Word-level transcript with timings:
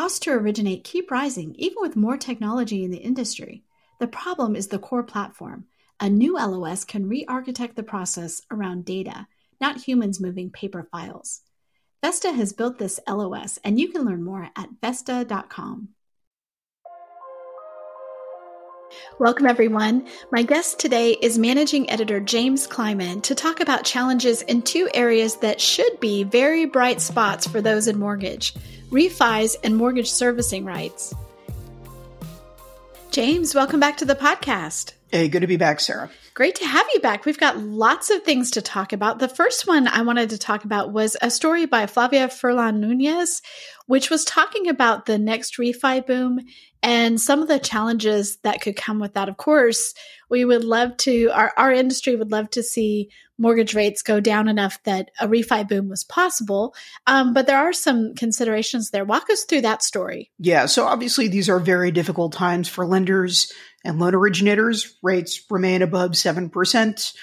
costs 0.00 0.20
to 0.20 0.30
originate 0.30 0.82
keep 0.82 1.10
rising 1.10 1.54
even 1.58 1.76
with 1.78 1.94
more 1.94 2.16
technology 2.16 2.82
in 2.84 2.90
the 2.90 2.96
industry. 2.96 3.62
The 3.98 4.06
problem 4.06 4.56
is 4.56 4.68
the 4.68 4.78
core 4.78 5.02
platform. 5.02 5.66
A 6.00 6.08
new 6.08 6.36
LOS 6.38 6.84
can 6.84 7.06
re 7.06 7.26
architect 7.28 7.76
the 7.76 7.82
process 7.82 8.40
around 8.50 8.86
data, 8.86 9.26
not 9.60 9.76
humans 9.76 10.18
moving 10.18 10.48
paper 10.48 10.88
files. 10.90 11.42
Vesta 12.02 12.32
has 12.32 12.54
built 12.54 12.78
this 12.78 12.98
LOS, 13.06 13.58
and 13.62 13.78
you 13.78 13.88
can 13.88 14.06
learn 14.06 14.22
more 14.24 14.48
at 14.56 14.70
Vesta.com. 14.80 15.90
Welcome, 19.18 19.46
everyone. 19.46 20.08
My 20.32 20.44
guest 20.44 20.78
today 20.78 21.10
is 21.10 21.36
managing 21.36 21.90
editor 21.90 22.20
James 22.20 22.66
Kleimann 22.66 23.20
to 23.20 23.34
talk 23.34 23.60
about 23.60 23.84
challenges 23.84 24.40
in 24.40 24.62
two 24.62 24.88
areas 24.94 25.36
that 25.36 25.60
should 25.60 26.00
be 26.00 26.24
very 26.24 26.64
bright 26.64 27.02
spots 27.02 27.46
for 27.46 27.60
those 27.60 27.86
in 27.86 27.98
mortgage 27.98 28.54
refis 28.90 29.56
and 29.64 29.76
mortgage 29.76 30.10
servicing 30.10 30.64
rights. 30.64 31.14
James, 33.10 33.54
welcome 33.54 33.80
back 33.80 33.96
to 33.96 34.04
the 34.04 34.14
podcast. 34.14 34.92
Hey, 35.12 35.28
good 35.28 35.40
to 35.40 35.48
be 35.48 35.56
back, 35.56 35.80
Sarah. 35.80 36.08
Great 36.34 36.54
to 36.56 36.64
have 36.64 36.86
you 36.94 37.00
back. 37.00 37.24
We've 37.24 37.36
got 37.36 37.58
lots 37.58 38.10
of 38.10 38.22
things 38.22 38.52
to 38.52 38.62
talk 38.62 38.92
about. 38.92 39.18
The 39.18 39.28
first 39.28 39.66
one 39.66 39.88
I 39.88 40.02
wanted 40.02 40.30
to 40.30 40.38
talk 40.38 40.64
about 40.64 40.92
was 40.92 41.16
a 41.20 41.30
story 41.30 41.66
by 41.66 41.86
Flavia 41.86 42.28
Furlan 42.28 42.78
Nunes, 42.78 43.42
which 43.86 44.08
was 44.08 44.24
talking 44.24 44.68
about 44.68 45.06
the 45.06 45.18
next 45.18 45.58
refi 45.58 46.06
boom 46.06 46.38
and 46.80 47.20
some 47.20 47.42
of 47.42 47.48
the 47.48 47.58
challenges 47.58 48.38
that 48.44 48.60
could 48.60 48.76
come 48.76 49.00
with 49.00 49.14
that. 49.14 49.28
Of 49.28 49.36
course, 49.36 49.94
we 50.28 50.44
would 50.44 50.62
love 50.62 50.96
to, 50.98 51.30
our, 51.34 51.52
our 51.56 51.72
industry 51.72 52.14
would 52.14 52.30
love 52.30 52.48
to 52.50 52.62
see 52.62 53.10
mortgage 53.36 53.74
rates 53.74 54.02
go 54.02 54.20
down 54.20 54.48
enough 54.48 54.80
that 54.84 55.10
a 55.18 55.26
refi 55.26 55.66
boom 55.66 55.88
was 55.88 56.04
possible. 56.04 56.74
Um, 57.06 57.32
but 57.32 57.46
there 57.46 57.58
are 57.58 57.72
some 57.72 58.14
considerations 58.14 58.90
there. 58.90 59.04
Walk 59.04 59.28
us 59.30 59.44
through 59.44 59.62
that 59.62 59.82
story. 59.82 60.30
Yeah. 60.38 60.66
So 60.66 60.86
obviously, 60.86 61.26
these 61.26 61.48
are 61.48 61.58
very 61.58 61.90
difficult 61.90 62.32
times 62.32 62.68
for 62.68 62.86
lenders 62.86 63.50
and 63.84 63.98
loan 63.98 64.14
originators. 64.14 64.96
Rates 65.02 65.42
remain 65.50 65.82
above 65.82 66.12
7%. 66.12 67.14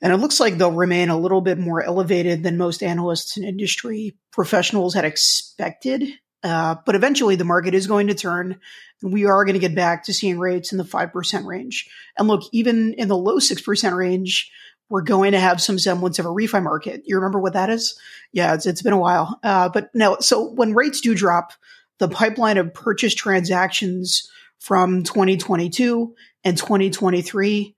And 0.00 0.12
it 0.12 0.16
looks 0.16 0.40
like 0.40 0.58
they'll 0.58 0.72
remain 0.72 1.10
a 1.10 1.18
little 1.18 1.40
bit 1.40 1.58
more 1.58 1.82
elevated 1.82 2.42
than 2.42 2.56
most 2.56 2.82
analysts 2.82 3.36
and 3.36 3.46
industry 3.46 4.16
professionals 4.32 4.94
had 4.94 5.04
expected. 5.04 6.08
Uh, 6.42 6.74
but 6.84 6.96
eventually 6.96 7.36
the 7.36 7.44
market 7.44 7.72
is 7.72 7.86
going 7.86 8.08
to 8.08 8.14
turn 8.14 8.58
and 9.00 9.12
we 9.12 9.26
are 9.26 9.44
going 9.44 9.54
to 9.54 9.60
get 9.60 9.76
back 9.76 10.04
to 10.04 10.12
seeing 10.12 10.38
rates 10.38 10.72
in 10.72 10.78
the 10.78 10.84
5% 10.84 11.44
range. 11.46 11.88
And 12.18 12.26
look, 12.26 12.42
even 12.52 12.94
in 12.94 13.08
the 13.08 13.16
low 13.16 13.36
6% 13.36 13.96
range, 13.96 14.50
we're 14.88 15.02
going 15.02 15.32
to 15.32 15.40
have 15.40 15.62
some 15.62 15.78
semblance 15.78 16.18
of 16.18 16.26
a 16.26 16.30
refi 16.30 16.62
market. 16.62 17.02
You 17.06 17.16
remember 17.16 17.38
what 17.38 17.54
that 17.54 17.70
is? 17.70 17.98
Yeah, 18.32 18.54
it's, 18.54 18.66
it's 18.66 18.82
been 18.82 18.92
a 18.92 18.98
while. 18.98 19.38
Uh, 19.42 19.68
but 19.68 19.88
no, 19.94 20.16
so 20.20 20.50
when 20.50 20.74
rates 20.74 21.00
do 21.00 21.14
drop, 21.14 21.52
the 21.98 22.08
pipeline 22.08 22.58
of 22.58 22.74
purchase 22.74 23.14
transactions 23.14 24.28
from 24.62 25.02
2022 25.02 26.14
and 26.44 26.56
2023, 26.56 27.74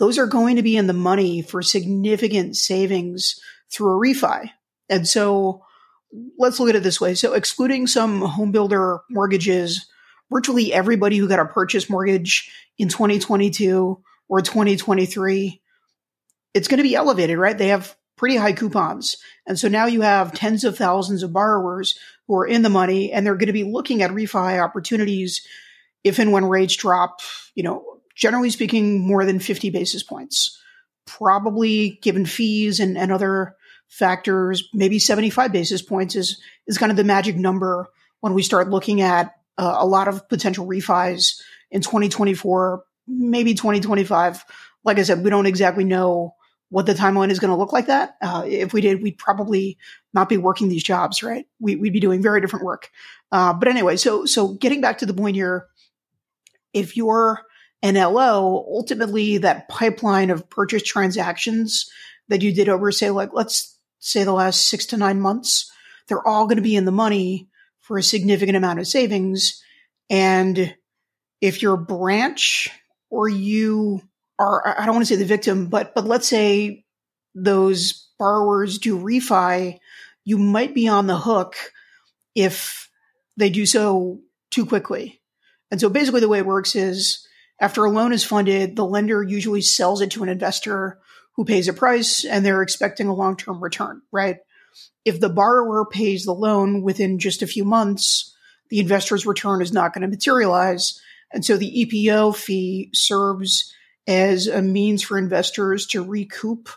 those 0.00 0.18
are 0.18 0.26
going 0.26 0.56
to 0.56 0.64
be 0.64 0.76
in 0.76 0.88
the 0.88 0.92
money 0.92 1.42
for 1.42 1.62
significant 1.62 2.56
savings 2.56 3.38
through 3.72 3.96
a 3.96 4.00
refi. 4.00 4.50
And 4.88 5.06
so 5.06 5.62
let's 6.36 6.58
look 6.58 6.70
at 6.70 6.74
it 6.74 6.82
this 6.82 7.00
way. 7.00 7.14
So 7.14 7.34
excluding 7.34 7.86
some 7.86 8.20
home 8.20 8.50
builder 8.50 8.98
mortgages, 9.08 9.86
virtually 10.28 10.72
everybody 10.72 11.18
who 11.18 11.28
got 11.28 11.38
a 11.38 11.44
purchase 11.44 11.88
mortgage 11.88 12.50
in 12.78 12.88
2022 12.88 14.02
or 14.28 14.40
2023, 14.42 15.62
it's 16.52 16.66
going 16.66 16.78
to 16.78 16.82
be 16.82 16.96
elevated, 16.96 17.38
right? 17.38 17.56
They 17.56 17.68
have 17.68 17.96
pretty 18.16 18.34
high 18.34 18.54
coupons. 18.54 19.18
And 19.46 19.56
so 19.56 19.68
now 19.68 19.86
you 19.86 20.00
have 20.00 20.34
tens 20.34 20.64
of 20.64 20.76
thousands 20.76 21.22
of 21.22 21.32
borrowers 21.32 21.96
who 22.26 22.36
are 22.36 22.46
in 22.46 22.62
the 22.62 22.68
money 22.68 23.12
and 23.12 23.24
they're 23.24 23.36
going 23.36 23.46
to 23.46 23.52
be 23.52 23.62
looking 23.62 24.02
at 24.02 24.10
refi 24.10 24.60
opportunities 24.60 25.46
if 26.04 26.18
and 26.18 26.30
when 26.30 26.44
rates 26.44 26.76
drop, 26.76 27.20
you 27.54 27.62
know, 27.62 27.84
generally 28.14 28.50
speaking, 28.50 29.00
more 29.00 29.24
than 29.24 29.38
50 29.38 29.70
basis 29.70 30.02
points. 30.02 30.60
Probably 31.06 31.98
given 32.02 32.24
fees 32.26 32.80
and, 32.80 32.96
and 32.96 33.10
other 33.10 33.56
factors, 33.88 34.68
maybe 34.72 34.98
75 34.98 35.52
basis 35.52 35.82
points 35.82 36.14
is, 36.14 36.40
is 36.66 36.78
kind 36.78 36.90
of 36.90 36.96
the 36.96 37.04
magic 37.04 37.36
number 37.36 37.88
when 38.20 38.34
we 38.34 38.42
start 38.42 38.70
looking 38.70 39.00
at 39.00 39.34
uh, 39.58 39.76
a 39.78 39.86
lot 39.86 40.08
of 40.08 40.28
potential 40.28 40.66
refis 40.66 41.40
in 41.70 41.80
2024, 41.80 42.84
maybe 43.06 43.54
2025. 43.54 44.44
Like 44.84 44.98
I 44.98 45.02
said, 45.02 45.22
we 45.22 45.30
don't 45.30 45.46
exactly 45.46 45.84
know 45.84 46.34
what 46.70 46.86
the 46.86 46.94
timeline 46.94 47.30
is 47.30 47.38
going 47.38 47.50
to 47.50 47.56
look 47.56 47.72
like 47.72 47.86
that. 47.86 48.16
Uh, 48.20 48.44
if 48.46 48.72
we 48.72 48.80
did, 48.80 49.02
we'd 49.02 49.18
probably 49.18 49.78
not 50.12 50.28
be 50.28 50.36
working 50.36 50.68
these 50.68 50.82
jobs, 50.82 51.22
right? 51.22 51.46
We, 51.60 51.76
would 51.76 51.92
be 51.92 52.00
doing 52.00 52.22
very 52.22 52.40
different 52.40 52.64
work. 52.64 52.90
Uh, 53.30 53.52
but 53.52 53.68
anyway, 53.68 53.96
so, 53.96 54.24
so 54.24 54.54
getting 54.54 54.80
back 54.80 54.98
to 54.98 55.06
the 55.06 55.14
point 55.14 55.36
here, 55.36 55.68
if 56.74 56.96
you're 56.96 57.40
an 57.82 57.94
LO, 57.94 58.64
ultimately 58.68 59.38
that 59.38 59.68
pipeline 59.68 60.30
of 60.30 60.50
purchase 60.50 60.82
transactions 60.82 61.88
that 62.28 62.42
you 62.42 62.52
did 62.52 62.68
over, 62.68 62.90
say, 62.90 63.10
like, 63.10 63.30
let's 63.32 63.78
say 63.98 64.24
the 64.24 64.32
last 64.32 64.66
six 64.66 64.86
to 64.86 64.96
nine 64.96 65.20
months, 65.20 65.70
they're 66.08 66.26
all 66.26 66.46
going 66.46 66.56
to 66.56 66.62
be 66.62 66.76
in 66.76 66.84
the 66.84 66.92
money 66.92 67.48
for 67.80 67.98
a 67.98 68.02
significant 68.02 68.56
amount 68.56 68.78
of 68.78 68.86
savings. 68.86 69.62
And 70.10 70.74
if 71.40 71.62
you're 71.62 71.74
a 71.74 71.78
branch 71.78 72.70
or 73.10 73.28
you 73.28 74.02
are, 74.38 74.80
I 74.80 74.86
don't 74.86 74.94
want 74.94 75.06
to 75.06 75.14
say 75.14 75.18
the 75.18 75.26
victim, 75.26 75.66
but, 75.66 75.94
but 75.94 76.06
let's 76.06 76.26
say 76.26 76.84
those 77.34 78.08
borrowers 78.18 78.78
do 78.78 78.98
refi, 78.98 79.78
you 80.24 80.38
might 80.38 80.74
be 80.74 80.88
on 80.88 81.06
the 81.06 81.18
hook 81.18 81.56
if 82.34 82.88
they 83.36 83.50
do 83.50 83.66
so 83.66 84.20
too 84.50 84.64
quickly. 84.64 85.20
And 85.70 85.80
so 85.80 85.88
basically 85.88 86.20
the 86.20 86.28
way 86.28 86.38
it 86.38 86.46
works 86.46 86.76
is 86.76 87.26
after 87.60 87.84
a 87.84 87.90
loan 87.90 88.12
is 88.12 88.24
funded, 88.24 88.76
the 88.76 88.84
lender 88.84 89.22
usually 89.22 89.62
sells 89.62 90.00
it 90.00 90.10
to 90.12 90.22
an 90.22 90.28
investor 90.28 90.98
who 91.36 91.44
pays 91.44 91.68
a 91.68 91.72
price 91.72 92.24
and 92.24 92.44
they're 92.44 92.62
expecting 92.62 93.08
a 93.08 93.14
long 93.14 93.36
term 93.36 93.62
return, 93.62 94.02
right? 94.12 94.38
If 95.04 95.20
the 95.20 95.28
borrower 95.28 95.84
pays 95.84 96.24
the 96.24 96.32
loan 96.32 96.82
within 96.82 97.18
just 97.18 97.42
a 97.42 97.46
few 97.46 97.64
months, 97.64 98.34
the 98.70 98.80
investor's 98.80 99.26
return 99.26 99.62
is 99.62 99.72
not 99.72 99.92
going 99.92 100.02
to 100.02 100.08
materialize. 100.08 101.00
And 101.32 101.44
so 101.44 101.56
the 101.56 101.86
EPO 101.86 102.36
fee 102.36 102.90
serves 102.92 103.72
as 104.06 104.46
a 104.46 104.62
means 104.62 105.02
for 105.02 105.18
investors 105.18 105.86
to 105.88 106.02
recoup 106.02 106.68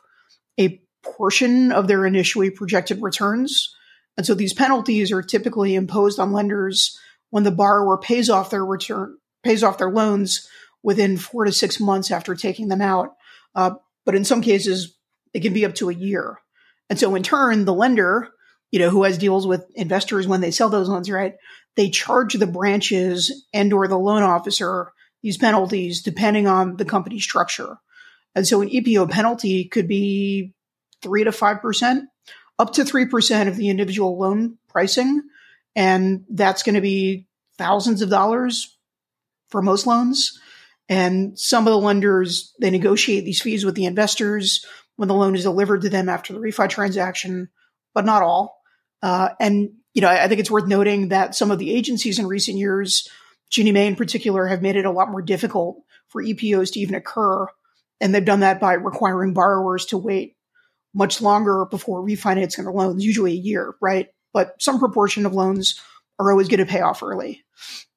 a 0.60 0.82
portion 1.04 1.72
of 1.72 1.88
their 1.88 2.06
initially 2.06 2.50
projected 2.50 3.02
returns. 3.02 3.76
And 4.16 4.26
so 4.26 4.34
these 4.34 4.54
penalties 4.54 5.12
are 5.12 5.22
typically 5.22 5.76
imposed 5.76 6.20
on 6.20 6.34
lenders 6.34 6.98
when 7.30 7.44
the 7.44 7.52
borrower 7.52 7.98
pays 7.98 8.30
off 8.30 8.50
their 8.50 8.66
return, 8.66 9.18
pays 9.44 9.64
off 9.64 9.78
their 9.78 9.92
loans 9.92 10.48
within 10.84 11.18
four 11.18 11.46
to 11.46 11.52
six 11.52 11.80
months 11.80 12.12
after 12.12 12.36
taking 12.36 12.68
them 12.68 12.82
out. 12.82 13.16
Uh, 13.56 13.72
but 14.06 14.16
in 14.16 14.24
some 14.24 14.42
cases, 14.42 14.96
it 15.34 15.42
can 15.42 15.54
be 15.54 15.66
up 15.66 15.76
to 15.76 15.90
a 15.90 15.94
year. 15.94 16.40
And 16.90 16.98
so 17.00 17.14
in 17.16 17.24
turn, 17.24 17.66
the 17.66 17.74
lender, 17.74 18.30
you 18.72 18.80
know, 18.80 18.90
who 18.90 19.04
has 19.04 19.18
deals 19.18 19.46
with 19.46 19.66
investors 19.76 20.28
when 20.28 20.42
they 20.42 20.52
sell 20.52 20.70
those 20.70 20.90
loans, 20.90 21.10
right? 21.10 21.36
They 21.76 21.90
charge 21.90 22.34
the 22.34 22.48
branches 22.48 23.46
and 23.54 23.74
or 23.74 23.88
the 23.88 24.00
loan 24.00 24.24
officer 24.24 24.92
these 25.24 25.38
penalties 25.38 26.02
depending 26.04 26.48
on 26.48 26.78
the 26.78 26.86
company 26.86 27.20
structure. 27.20 27.78
And 28.36 28.48
so 28.48 28.62
an 28.62 28.70
EPO 28.70 29.10
penalty 29.10 29.66
could 29.66 29.88
be 29.88 30.54
three 31.02 31.24
to 31.24 31.32
five 31.32 31.62
percent, 31.62 32.06
up 32.60 32.74
to 32.74 32.86
three 32.86 33.08
percent 33.08 33.50
of 33.50 33.58
the 33.58 33.70
individual 33.70 34.18
loan 34.18 34.58
pricing. 34.70 35.22
And 35.78 36.26
that's 36.28 36.64
going 36.64 36.74
to 36.74 36.82
be 36.82 37.28
thousands 37.60 38.02
of 38.02 38.10
dollars 38.10 38.76
for 39.50 39.62
most 39.62 39.86
loans. 39.86 40.40
And 40.90 41.38
some 41.38 41.68
of 41.68 41.72
the 41.72 41.80
lenders, 41.80 42.54
they 42.60 42.72
negotiate 42.72 43.26
these 43.26 43.42
fees 43.42 43.64
with 43.64 43.76
the 43.76 43.86
investors 43.86 44.66
when 44.96 45.08
the 45.08 45.14
loan 45.14 45.36
is 45.36 45.44
delivered 45.44 45.82
to 45.82 45.90
them 45.90 46.10
after 46.10 46.34
the 46.34 46.40
refi 46.40 46.68
transaction, 46.68 47.50
but 47.94 48.06
not 48.06 48.24
all. 48.24 48.60
Uh, 49.04 49.30
and, 49.40 49.70
you 49.94 50.02
know, 50.02 50.08
I, 50.08 50.24
I 50.24 50.28
think 50.28 50.40
it's 50.40 50.50
worth 50.50 50.68
noting 50.68 51.10
that 51.10 51.36
some 51.36 51.52
of 51.52 51.60
the 51.60 51.72
agencies 51.72 52.18
in 52.18 52.26
recent 52.26 52.58
years, 52.58 53.08
Ginnie 53.52 53.72
Mae 53.72 53.86
in 53.86 53.96
particular, 53.96 54.48
have 54.48 54.64
made 54.64 54.78
it 54.78 54.86
a 54.86 54.92
lot 54.92 55.12
more 55.12 55.22
difficult 55.22 55.78
for 56.08 56.24
EPOs 56.24 56.74
to 56.74 56.80
even 56.80 56.96
occur. 56.96 57.46
And 58.02 58.16
they've 58.16 58.26
done 58.26 58.40
that 58.40 58.60
by 58.60 58.74
requiring 58.74 59.36
borrowers 59.36 59.86
to 59.88 60.00
wait 60.00 60.38
much 60.96 61.22
longer 61.22 61.66
before 61.70 62.04
refinancing 62.04 62.64
their 62.64 62.72
loans, 62.72 63.06
usually 63.06 63.34
a 63.34 63.36
year, 63.36 63.76
right? 63.80 64.08
But 64.34 64.62
some 64.62 64.80
proportion 64.80 65.26
of 65.26 65.34
loans 65.34 65.82
are 66.20 66.32
always 66.32 66.48
going 66.48 66.60
to 66.60 66.66
pay 66.66 66.82
off 66.82 67.04
early. 67.04 67.44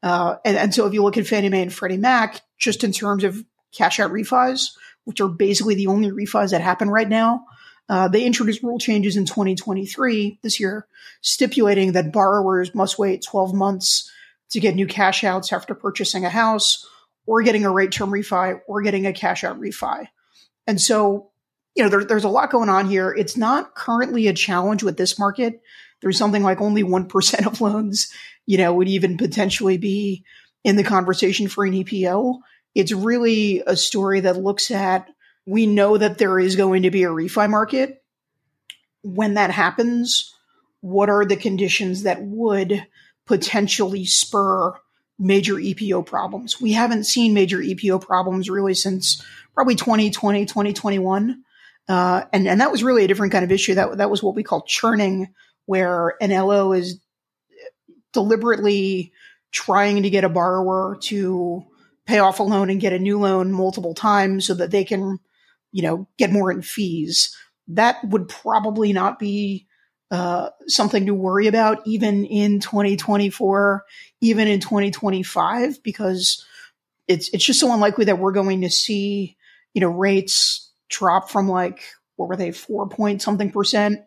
Uh, 0.03 0.37
and, 0.45 0.57
and 0.57 0.75
so 0.75 0.87
if 0.87 0.95
you 0.95 1.03
look 1.03 1.17
at 1.17 1.27
Fannie 1.27 1.49
Mae 1.49 1.63
and 1.63 1.73
Freddie 1.73 1.97
Mac, 1.97 2.41
just 2.59 2.85
in 2.85 2.93
terms 2.93 3.25
of 3.25 3.45
cash 3.73 4.01
out 4.01 4.11
refis, 4.11 4.71
which 5.05 5.21
are 5.21 5.29
basically 5.29 5.75
the 5.75 5.87
only 5.87 6.11
refis 6.11 6.51
that 6.51 6.61
happen 6.61 6.89
right 6.89 7.09
now, 7.09 7.45
uh, 7.89 8.09
they 8.09 8.25
introduced 8.25 8.63
rule 8.63 8.79
changes 8.79 9.17
in 9.17 9.27
2023 9.27 10.39
this 10.43 10.61
year, 10.61 10.87
stipulating 11.23 11.93
that 11.93 12.13
borrowers 12.13 12.75
must 12.75 12.99
wait 12.99 13.23
12 13.23 13.53
months 13.53 14.11
to 14.51 14.61
get 14.61 14.77
new 14.77 14.87
cash 14.87 15.25
outs 15.25 15.53
after 15.53 15.75
purchasing 15.75 16.25
a 16.25 16.31
house 16.31 16.87
or 17.27 17.43
getting 17.43 17.65
a 17.65 17.71
rate 17.71 17.93
term 17.93 18.11
refi 18.11 18.61
or 18.67 18.83
getting 18.83 19.07
a 19.07 19.13
cash 19.13 19.43
out 19.43 19.61
refi. 19.61 20.07
And 20.67 20.81
so, 20.81 21.31
you 21.75 21.83
know, 21.83 21.89
there, 21.89 22.05
there's 22.05 22.25
a 22.25 22.29
lot 22.29 22.51
going 22.51 22.69
on 22.69 22.89
here. 22.89 23.11
It's 23.11 23.37
not 23.37 23.75
currently 23.75 24.29
a 24.29 24.33
challenge 24.33 24.83
with 24.83 24.97
this 24.97 25.19
market 25.19 25.61
there's 26.03 26.19
something 26.19 26.43
like 26.43 26.61
only 26.61 26.83
1% 26.83 27.47
of 27.47 27.61
loans, 27.61 28.13
you 28.47 28.59
know, 28.59 28.73
would 28.75 28.89
even 28.89 29.17
potentially 29.17 29.79
be 29.79 30.25
in 30.65 30.77
the 30.77 30.85
conversation 30.85 31.49
for 31.49 31.65
an 31.65 31.73
EPO. 31.73 32.39
It's 32.75 32.93
really 32.93 33.63
a 33.67 33.77
story 33.77 34.21
that 34.21 34.37
looks 34.37 34.71
at 34.71 35.09
we 35.47 35.67
know 35.67 35.97
that 35.97 36.19
there 36.19 36.39
is 36.39 36.57
going 36.57 36.83
to 36.83 36.91
be 36.91 37.03
a 37.05 37.09
refi 37.09 37.49
market. 37.49 38.03
When 39.03 39.35
that 39.35 39.51
happens, 39.51 40.35
what 40.81 41.09
are 41.09 41.25
the 41.25 41.37
conditions 41.37 42.05
that 42.05 42.23
would 42.23 42.87
potentially 43.27 44.05
spur 44.05 44.75
major 45.19 45.55
EPO 45.55 46.07
problems? 46.07 46.61
We 46.61 46.73
haven't 46.73 47.05
seen 47.05 47.35
major 47.35 47.59
EPO 47.59 48.03
problems 48.03 48.51
really 48.51 48.75
since 48.75 49.25
probably 49.55 49.75
2020, 49.75 50.47
2021. 50.47 51.43
Uh, 51.89 52.25
and, 52.33 52.47
and 52.47 52.61
that 52.61 52.71
was 52.71 52.85
really 52.85 53.05
a 53.05 53.09
different 53.09 53.33
kind 53.33 53.45
of 53.45 53.51
issue. 53.51 53.75
That, 53.75 53.99
that 53.99 54.11
was 54.11 54.23
what 54.23 54.35
we 54.35 54.43
call 54.43 54.63
churning, 54.63 55.35
where 55.67 56.15
an 56.21 56.31
LO 56.31 56.73
is 56.73 57.01
deliberately 58.13 59.13
trying 59.53 60.03
to 60.03 60.11
get 60.11 60.25
a 60.25 60.29
borrower 60.29 60.99
to 61.03 61.65
pay 62.07 62.19
off 62.19 62.41
a 62.41 62.43
loan 62.43 62.71
and 62.71 62.81
get 62.81 62.93
a 62.93 62.99
new 62.99 63.19
loan 63.19 63.53
multiple 63.53 63.95
times 63.95 64.47
so 64.47 64.55
that 64.55 64.71
they 64.71 64.85
can 64.85 65.19
you 65.73 65.83
know, 65.83 66.09
get 66.19 66.33
more 66.33 66.51
in 66.51 66.63
fees. 66.63 67.37
That 67.69 68.03
would 68.05 68.29
probably 68.29 68.93
not 68.93 69.19
be 69.19 69.67
uh, 70.11 70.51
something 70.67 71.07
to 71.07 71.15
worry 71.15 71.47
about 71.47 71.87
even 71.87 72.25
in 72.25 72.61
2024, 72.61 73.85
even 74.21 74.49
in 74.49 74.61
2025, 74.61 75.83
because 75.83 76.45
it's 77.07 77.29
it's 77.33 77.45
just 77.45 77.61
so 77.61 77.73
unlikely 77.73 78.07
that 78.07 78.19
we're 78.19 78.33
going 78.33 78.63
to 78.63 78.71
see 78.71 79.37
you 79.73 79.81
know 79.81 79.89
rates 79.89 80.71
drop 80.89 81.31
from 81.31 81.49
like 81.49 81.83
what 82.17 82.29
were 82.29 82.37
they 82.37 82.51
four 82.51 82.89
point 82.89 83.23
something 83.23 83.53
percent, 83.53 84.01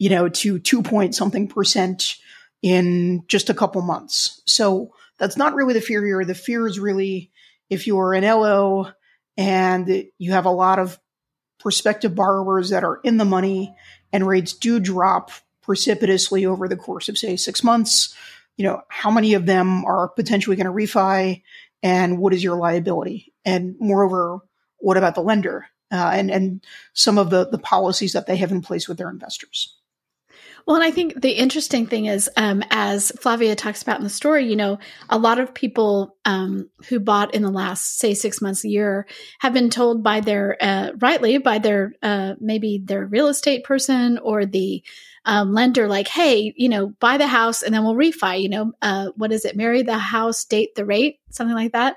you 0.00 0.08
know, 0.08 0.30
to 0.30 0.58
two 0.58 0.82
point 0.82 1.14
something 1.14 1.46
percent 1.46 2.16
in 2.62 3.22
just 3.28 3.50
a 3.50 3.54
couple 3.54 3.82
months. 3.82 4.42
So 4.46 4.94
that's 5.18 5.36
not 5.36 5.54
really 5.54 5.74
the 5.74 5.80
fear 5.82 6.04
here. 6.04 6.24
The 6.24 6.34
fear 6.34 6.66
is 6.66 6.80
really 6.80 7.30
if 7.68 7.86
you're 7.86 8.14
an 8.14 8.24
LO 8.24 8.90
and 9.36 10.06
you 10.18 10.32
have 10.32 10.46
a 10.46 10.50
lot 10.50 10.78
of 10.78 10.98
prospective 11.60 12.14
borrowers 12.14 12.70
that 12.70 12.82
are 12.82 13.00
in 13.04 13.18
the 13.18 13.26
money 13.26 13.76
and 14.10 14.26
rates 14.26 14.54
do 14.54 14.80
drop 14.80 15.30
precipitously 15.62 16.46
over 16.46 16.66
the 16.66 16.76
course 16.76 17.10
of 17.10 17.18
say 17.18 17.36
six 17.36 17.62
months 17.62 18.16
you 18.56 18.64
know 18.64 18.80
how 18.88 19.10
many 19.10 19.34
of 19.34 19.44
them 19.44 19.84
are 19.84 20.08
potentially 20.08 20.56
going 20.56 20.66
to 20.66 20.72
refi 20.72 21.42
and 21.82 22.18
what 22.18 22.32
is 22.32 22.42
your 22.42 22.56
liability 22.56 23.32
and 23.44 23.76
moreover 23.78 24.40
what 24.78 24.96
about 24.96 25.14
the 25.14 25.20
lender 25.20 25.66
uh, 25.92 26.10
and 26.14 26.30
and 26.30 26.64
some 26.94 27.18
of 27.18 27.28
the 27.28 27.46
the 27.50 27.58
policies 27.58 28.14
that 28.14 28.26
they 28.26 28.36
have 28.36 28.50
in 28.50 28.62
place 28.62 28.88
with 28.88 28.96
their 28.96 29.10
investors 29.10 29.76
well, 30.66 30.76
and 30.76 30.84
I 30.84 30.90
think 30.90 31.20
the 31.20 31.32
interesting 31.32 31.86
thing 31.86 32.06
is, 32.06 32.30
um, 32.36 32.62
as 32.70 33.12
Flavia 33.20 33.54
talks 33.54 33.82
about 33.82 33.98
in 33.98 34.04
the 34.04 34.10
story, 34.10 34.46
you 34.46 34.56
know, 34.56 34.78
a 35.08 35.18
lot 35.18 35.38
of 35.38 35.54
people 35.54 36.16
um, 36.24 36.68
who 36.88 37.00
bought 37.00 37.34
in 37.34 37.42
the 37.42 37.50
last, 37.50 37.98
say, 37.98 38.14
six 38.14 38.40
months, 38.40 38.64
a 38.64 38.68
year, 38.68 39.06
have 39.40 39.52
been 39.52 39.70
told 39.70 40.02
by 40.02 40.20
their, 40.20 40.56
uh, 40.60 40.90
rightly, 40.98 41.38
by 41.38 41.58
their, 41.58 41.94
uh, 42.02 42.34
maybe 42.40 42.80
their 42.84 43.06
real 43.06 43.28
estate 43.28 43.64
person 43.64 44.18
or 44.18 44.46
the 44.46 44.82
um, 45.24 45.52
lender, 45.52 45.86
like, 45.86 46.08
hey, 46.08 46.52
you 46.56 46.68
know, 46.68 46.88
buy 47.00 47.16
the 47.16 47.26
house 47.26 47.62
and 47.62 47.74
then 47.74 47.84
we'll 47.84 47.94
refi, 47.94 48.40
you 48.40 48.48
know, 48.48 48.72
uh, 48.82 49.08
what 49.16 49.32
is 49.32 49.44
it? 49.44 49.56
Marry 49.56 49.82
the 49.82 49.98
house, 49.98 50.44
date 50.44 50.74
the 50.74 50.84
rate, 50.84 51.20
something 51.30 51.56
like 51.56 51.72
that. 51.72 51.96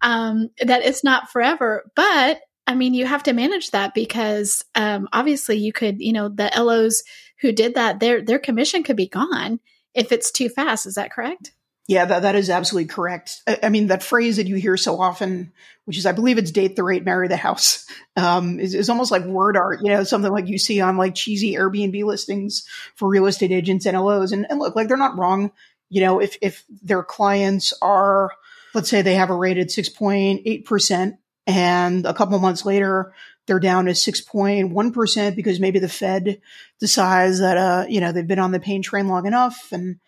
Um, 0.00 0.50
that 0.60 0.82
it's 0.82 1.04
not 1.04 1.30
forever. 1.30 1.90
But 1.94 2.40
I 2.66 2.74
mean, 2.74 2.94
you 2.94 3.06
have 3.06 3.24
to 3.24 3.32
manage 3.32 3.72
that 3.72 3.92
because 3.94 4.64
um, 4.74 5.08
obviously 5.12 5.58
you 5.58 5.72
could, 5.72 6.00
you 6.00 6.12
know, 6.12 6.28
the 6.28 6.50
LOs 6.56 7.02
who 7.42 7.52
did 7.52 7.74
that, 7.74 8.00
their 8.00 8.22
their 8.22 8.38
commission 8.38 8.82
could 8.82 8.96
be 8.96 9.08
gone 9.08 9.60
if 9.94 10.12
it's 10.12 10.30
too 10.30 10.48
fast. 10.48 10.86
Is 10.86 10.94
that 10.94 11.12
correct? 11.12 11.52
Yeah, 11.88 12.04
that, 12.04 12.22
that 12.22 12.36
is 12.36 12.48
absolutely 12.48 12.88
correct. 12.88 13.42
I, 13.46 13.58
I, 13.64 13.68
mean, 13.68 13.88
that 13.88 14.04
phrase 14.04 14.36
that 14.36 14.46
you 14.46 14.54
hear 14.54 14.76
so 14.76 15.00
often, 15.00 15.52
which 15.84 15.98
is, 15.98 16.06
I 16.06 16.12
believe 16.12 16.38
it's 16.38 16.52
date 16.52 16.76
the 16.76 16.84
rate, 16.84 17.04
marry 17.04 17.26
the 17.26 17.36
house, 17.36 17.84
um, 18.16 18.60
is, 18.60 18.74
is 18.74 18.88
almost 18.88 19.10
like 19.10 19.24
word 19.24 19.56
art, 19.56 19.80
you 19.82 19.88
know, 19.88 20.04
something 20.04 20.30
like 20.30 20.46
you 20.46 20.58
see 20.58 20.80
on 20.80 20.96
like 20.96 21.16
cheesy 21.16 21.54
Airbnb 21.54 22.04
listings 22.04 22.66
for 22.94 23.08
real 23.08 23.26
estate 23.26 23.50
agents 23.50 23.84
and 23.84 24.00
LOs. 24.00 24.30
And, 24.30 24.46
and 24.48 24.60
look, 24.60 24.76
like 24.76 24.86
they're 24.86 24.96
not 24.96 25.18
wrong. 25.18 25.50
You 25.90 26.02
know, 26.02 26.20
if, 26.20 26.36
if 26.40 26.64
their 26.82 27.02
clients 27.02 27.74
are, 27.82 28.30
let's 28.74 28.88
say 28.88 29.02
they 29.02 29.16
have 29.16 29.30
a 29.30 29.36
rated 29.36 29.68
6.8% 29.68 31.18
and 31.46 32.06
a 32.06 32.14
couple 32.14 32.38
months 32.38 32.64
later, 32.64 33.12
they're 33.46 33.58
down 33.58 33.86
to 33.86 33.92
6.1% 33.92 35.36
because 35.36 35.60
maybe 35.60 35.78
the 35.78 35.88
Fed 35.88 36.40
decides 36.78 37.40
that, 37.40 37.56
uh, 37.56 37.86
you 37.88 38.00
know, 38.00 38.12
they've 38.12 38.26
been 38.26 38.38
on 38.38 38.52
the 38.52 38.60
pain 38.60 38.82
train 38.82 39.08
long 39.08 39.26
enough 39.26 39.68
and 39.72 39.98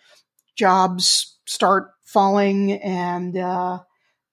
jobs 0.55 1.39
start 1.47 1.91
falling 2.05 2.73
and, 2.73 3.37
uh, 3.37 3.81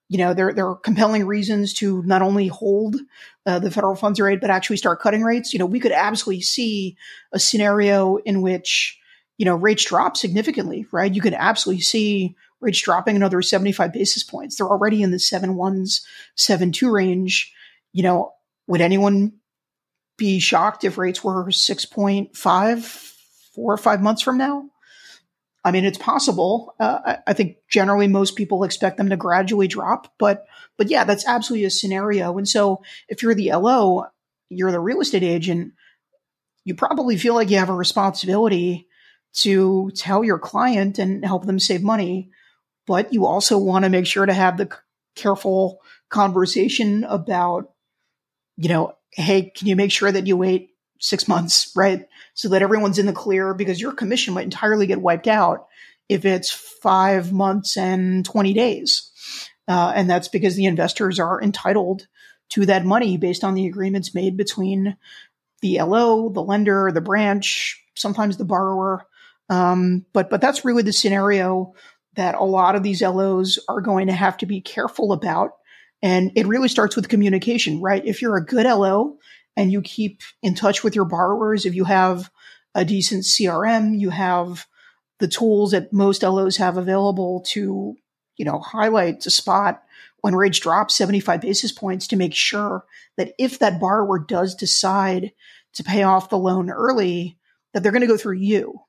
you 0.07 0.17
know, 0.17 0.33
there, 0.33 0.53
there 0.53 0.67
are 0.67 0.75
compelling 0.75 1.25
reasons 1.25 1.73
to 1.75 2.03
not 2.03 2.21
only 2.21 2.47
hold 2.47 2.97
uh, 3.45 3.59
the 3.59 3.71
federal 3.71 3.95
funds 3.95 4.19
rate, 4.19 4.41
but 4.41 4.49
actually 4.49 4.77
start 4.77 4.99
cutting 4.99 5.23
rates. 5.23 5.53
You 5.53 5.59
know, 5.59 5.65
we 5.65 5.79
could 5.79 5.93
absolutely 5.93 6.41
see 6.41 6.97
a 7.31 7.39
scenario 7.39 8.17
in 8.17 8.41
which, 8.41 8.99
you 9.37 9.45
know, 9.45 9.55
rates 9.55 9.85
drop 9.85 10.17
significantly, 10.17 10.85
right? 10.91 11.13
You 11.13 11.21
could 11.21 11.33
absolutely 11.33 11.81
see 11.81 12.35
rates 12.61 12.81
dropping 12.81 13.15
another 13.15 13.41
75 13.41 13.91
basis 13.91 14.23
points. 14.23 14.55
They're 14.55 14.67
already 14.69 15.01
in 15.01 15.11
the 15.11 15.19
seven 15.19 15.55
ones, 15.55 16.05
seven 16.35 16.71
two 16.71 16.91
range. 16.91 17.53
You 17.91 18.03
know, 18.03 18.33
would 18.67 18.81
anyone 18.81 19.33
be 20.17 20.39
shocked 20.39 20.83
if 20.83 20.97
rates 20.97 21.23
were 21.23 21.45
6.5 21.45 23.11
four 23.53 23.73
or 23.73 23.77
five 23.77 24.01
months 24.01 24.21
from 24.21 24.37
now? 24.37 24.69
I 25.63 25.71
mean, 25.71 25.85
it's 25.85 25.97
possible. 25.97 26.73
Uh, 26.79 26.99
I, 27.05 27.17
I 27.27 27.33
think 27.33 27.57
generally 27.69 28.07
most 28.07 28.35
people 28.35 28.63
expect 28.63 28.97
them 28.97 29.09
to 29.09 29.17
gradually 29.17 29.67
drop, 29.67 30.13
but 30.17 30.45
but 30.77 30.89
yeah, 30.89 31.03
that's 31.03 31.27
absolutely 31.27 31.65
a 31.65 31.69
scenario. 31.69 32.37
And 32.37 32.49
so, 32.49 32.81
if 33.07 33.21
you're 33.21 33.35
the 33.35 33.51
LO, 33.51 34.05
you're 34.49 34.71
the 34.71 34.79
real 34.79 35.01
estate 35.01 35.23
agent, 35.23 35.73
you 36.63 36.73
probably 36.73 37.17
feel 37.17 37.35
like 37.35 37.49
you 37.49 37.57
have 37.57 37.69
a 37.69 37.75
responsibility 37.75 38.87
to 39.33 39.91
tell 39.95 40.23
your 40.23 40.39
client 40.39 40.99
and 40.99 41.23
help 41.23 41.45
them 41.45 41.59
save 41.59 41.83
money, 41.83 42.31
but 42.91 43.13
you 43.13 43.25
also 43.25 43.57
want 43.57 43.85
to 43.85 43.89
make 43.89 44.05
sure 44.05 44.25
to 44.25 44.33
have 44.33 44.57
the 44.57 44.69
careful 45.15 45.79
conversation 46.09 47.05
about 47.05 47.71
you 48.57 48.67
know, 48.67 48.95
hey, 49.13 49.43
can 49.43 49.69
you 49.69 49.77
make 49.77 49.93
sure 49.93 50.11
that 50.11 50.27
you 50.27 50.35
wait 50.35 50.71
six 50.99 51.25
months, 51.25 51.71
right? 51.73 52.05
So 52.33 52.49
that 52.49 52.61
everyone's 52.61 52.99
in 52.99 53.05
the 53.05 53.13
clear 53.13 53.53
because 53.53 53.79
your 53.79 53.93
commission 53.93 54.33
might 54.33 54.43
entirely 54.43 54.87
get 54.87 55.01
wiped 55.01 55.29
out 55.29 55.67
if 56.09 56.25
it's 56.25 56.51
five 56.51 57.31
months 57.31 57.77
and 57.77 58.25
20 58.25 58.53
days. 58.53 59.09
Uh, 59.69 59.93
and 59.95 60.09
that's 60.09 60.27
because 60.27 60.57
the 60.57 60.65
investors 60.65 61.17
are 61.17 61.41
entitled 61.41 62.07
to 62.49 62.65
that 62.65 62.83
money 62.83 63.15
based 63.15 63.45
on 63.45 63.53
the 63.53 63.67
agreements 63.67 64.13
made 64.13 64.35
between 64.35 64.97
the 65.61 65.81
LO, 65.81 66.27
the 66.27 66.43
lender, 66.43 66.91
the 66.93 66.99
branch, 66.99 67.81
sometimes 67.95 68.35
the 68.35 68.43
borrower. 68.43 69.07
Um, 69.49 70.05
but 70.13 70.29
but 70.29 70.41
that's 70.41 70.65
really 70.65 70.83
the 70.83 70.93
scenario 70.93 71.73
that 72.15 72.35
a 72.35 72.43
lot 72.43 72.75
of 72.75 72.83
these 72.83 73.01
LOs 73.01 73.59
are 73.69 73.81
going 73.81 74.07
to 74.07 74.13
have 74.13 74.37
to 74.37 74.45
be 74.45 74.61
careful 74.61 75.13
about 75.13 75.51
and 76.01 76.31
it 76.35 76.47
really 76.47 76.67
starts 76.67 76.95
with 76.95 77.09
communication, 77.09 77.81
right? 77.81 78.05
If 78.05 78.21
you're 78.21 78.37
a 78.37 78.45
good 78.45 78.65
LO 78.65 79.17
and 79.55 79.71
you 79.71 79.81
keep 79.81 80.21
in 80.41 80.55
touch 80.55 80.83
with 80.83 80.95
your 80.95 81.05
borrowers, 81.05 81.65
if 81.65 81.75
you 81.75 81.83
have 81.85 82.31
a 82.73 82.83
decent 82.85 83.23
CRM, 83.23 83.99
you 83.99 84.09
have 84.09 84.65
the 85.19 85.27
tools 85.27 85.71
that 85.71 85.93
most 85.93 86.23
LOs 86.23 86.57
have 86.57 86.77
available 86.77 87.43
to, 87.49 87.95
you 88.37 88.45
know, 88.45 88.59
highlight 88.59 89.21
to 89.21 89.29
spot 89.29 89.83
when 90.21 90.35
rates 90.35 90.59
drop 90.59 90.89
75 90.89 91.41
basis 91.41 91.71
points 91.71 92.07
to 92.07 92.15
make 92.15 92.33
sure 92.33 92.85
that 93.17 93.33
if 93.37 93.59
that 93.59 93.79
borrower 93.79 94.17
does 94.17 94.55
decide 94.55 95.31
to 95.73 95.83
pay 95.83 96.03
off 96.03 96.29
the 96.29 96.37
loan 96.37 96.69
early, 96.69 97.37
that 97.73 97.83
they're 97.83 97.91
going 97.91 98.01
to 98.01 98.07
go 98.07 98.17
through 98.17 98.37
you. 98.37 98.81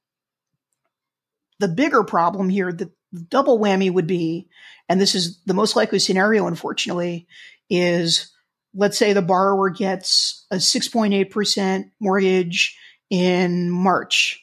The 1.58 1.68
bigger 1.68 2.02
problem 2.02 2.48
here, 2.48 2.72
the 2.72 2.90
double 3.28 3.58
whammy 3.58 3.92
would 3.92 4.06
be, 4.06 4.48
and 4.88 5.00
this 5.00 5.14
is 5.14 5.40
the 5.44 5.54
most 5.54 5.76
likely 5.76 5.98
scenario, 5.98 6.46
unfortunately, 6.46 7.26
is 7.70 8.32
let's 8.74 8.98
say 8.98 9.12
the 9.12 9.22
borrower 9.22 9.70
gets 9.70 10.46
a 10.50 10.56
6.8% 10.56 11.90
mortgage 12.00 12.78
in 13.10 13.70
March 13.70 14.42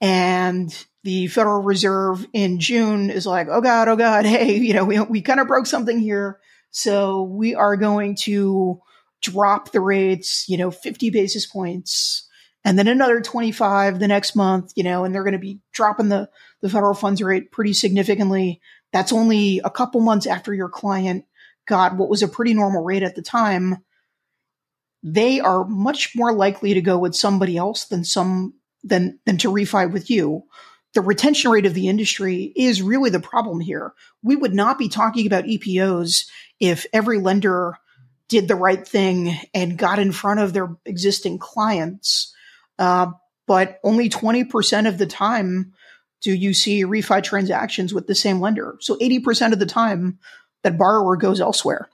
and 0.00 0.86
the 1.04 1.26
Federal 1.28 1.62
Reserve 1.62 2.26
in 2.32 2.58
June 2.58 3.10
is 3.10 3.26
like, 3.26 3.48
oh 3.50 3.60
God, 3.60 3.88
oh 3.88 3.96
God, 3.96 4.24
hey, 4.26 4.56
you 4.56 4.74
know, 4.74 4.84
we, 4.84 5.00
we 5.00 5.22
kind 5.22 5.40
of 5.40 5.46
broke 5.46 5.66
something 5.66 5.98
here. 5.98 6.38
So 6.70 7.22
we 7.22 7.54
are 7.54 7.76
going 7.76 8.16
to 8.22 8.80
drop 9.20 9.72
the 9.72 9.80
rates, 9.80 10.48
you 10.48 10.56
know, 10.56 10.70
50 10.70 11.10
basis 11.10 11.46
points 11.46 12.28
and 12.64 12.78
then 12.78 12.86
another 12.86 13.20
25 13.20 13.98
the 13.98 14.08
next 14.08 14.36
month, 14.36 14.72
you 14.76 14.84
know, 14.84 15.04
and 15.04 15.14
they're 15.14 15.24
going 15.24 15.32
to 15.32 15.38
be 15.38 15.60
dropping 15.72 16.08
the, 16.08 16.28
the 16.60 16.70
federal 16.70 16.94
funds 16.94 17.22
rate 17.22 17.50
pretty 17.50 17.72
significantly. 17.72 18.60
That's 18.92 19.12
only 19.12 19.60
a 19.64 19.70
couple 19.70 20.00
months 20.00 20.26
after 20.26 20.54
your 20.54 20.68
client 20.68 21.24
got 21.66 21.96
what 21.96 22.08
was 22.08 22.22
a 22.22 22.28
pretty 22.28 22.54
normal 22.54 22.84
rate 22.84 23.02
at 23.02 23.14
the 23.14 23.22
time. 23.22 23.78
They 25.02 25.40
are 25.40 25.64
much 25.64 26.14
more 26.14 26.32
likely 26.32 26.74
to 26.74 26.80
go 26.82 26.98
with 26.98 27.16
somebody 27.16 27.56
else 27.56 27.86
than 27.86 28.04
some 28.04 28.54
than 28.84 29.18
than 29.26 29.38
to 29.38 29.50
refi 29.50 29.90
with 29.92 30.10
you. 30.10 30.44
the 30.94 31.00
retention 31.00 31.50
rate 31.50 31.64
of 31.64 31.72
the 31.72 31.88
industry 31.88 32.52
is 32.54 32.82
really 32.82 33.08
the 33.08 33.20
problem 33.20 33.60
here. 33.60 33.94
We 34.22 34.36
would 34.36 34.54
not 34.54 34.78
be 34.78 34.88
talking 34.88 35.26
about 35.26 35.44
EPOs 35.44 36.26
if 36.60 36.84
every 36.92 37.18
lender 37.18 37.78
did 38.28 38.46
the 38.46 38.54
right 38.54 38.86
thing 38.86 39.38
and 39.54 39.78
got 39.78 39.98
in 39.98 40.12
front 40.12 40.40
of 40.40 40.52
their 40.52 40.76
existing 40.84 41.38
clients. 41.38 42.34
Uh, 42.78 43.12
but 43.46 43.78
only 43.84 44.08
20% 44.08 44.88
of 44.88 44.98
the 44.98 45.06
time 45.06 45.72
do 46.22 46.32
you 46.32 46.54
see 46.54 46.84
refi 46.84 47.22
transactions 47.22 47.92
with 47.92 48.06
the 48.06 48.14
same 48.14 48.40
lender. 48.40 48.76
So 48.80 48.96
80% 48.96 49.52
of 49.52 49.58
the 49.58 49.66
time, 49.66 50.18
that 50.62 50.78
borrower 50.78 51.16
goes 51.16 51.40
elsewhere. 51.40 51.88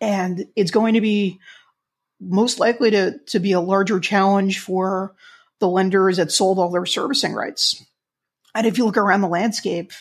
And 0.00 0.46
it's 0.56 0.70
going 0.70 0.94
to 0.94 1.00
be 1.00 1.40
most 2.20 2.60
likely 2.60 2.90
to, 2.92 3.18
to 3.26 3.38
be 3.38 3.52
a 3.52 3.60
larger 3.60 4.00
challenge 4.00 4.60
for 4.60 5.14
the 5.58 5.68
lenders 5.68 6.16
that 6.16 6.32
sold 6.32 6.58
all 6.58 6.70
their 6.70 6.86
servicing 6.86 7.34
rights. 7.34 7.84
And 8.54 8.66
if 8.66 8.78
you 8.78 8.84
look 8.84 8.96
around 8.96 9.20
the 9.20 9.28
landscape, 9.28 9.92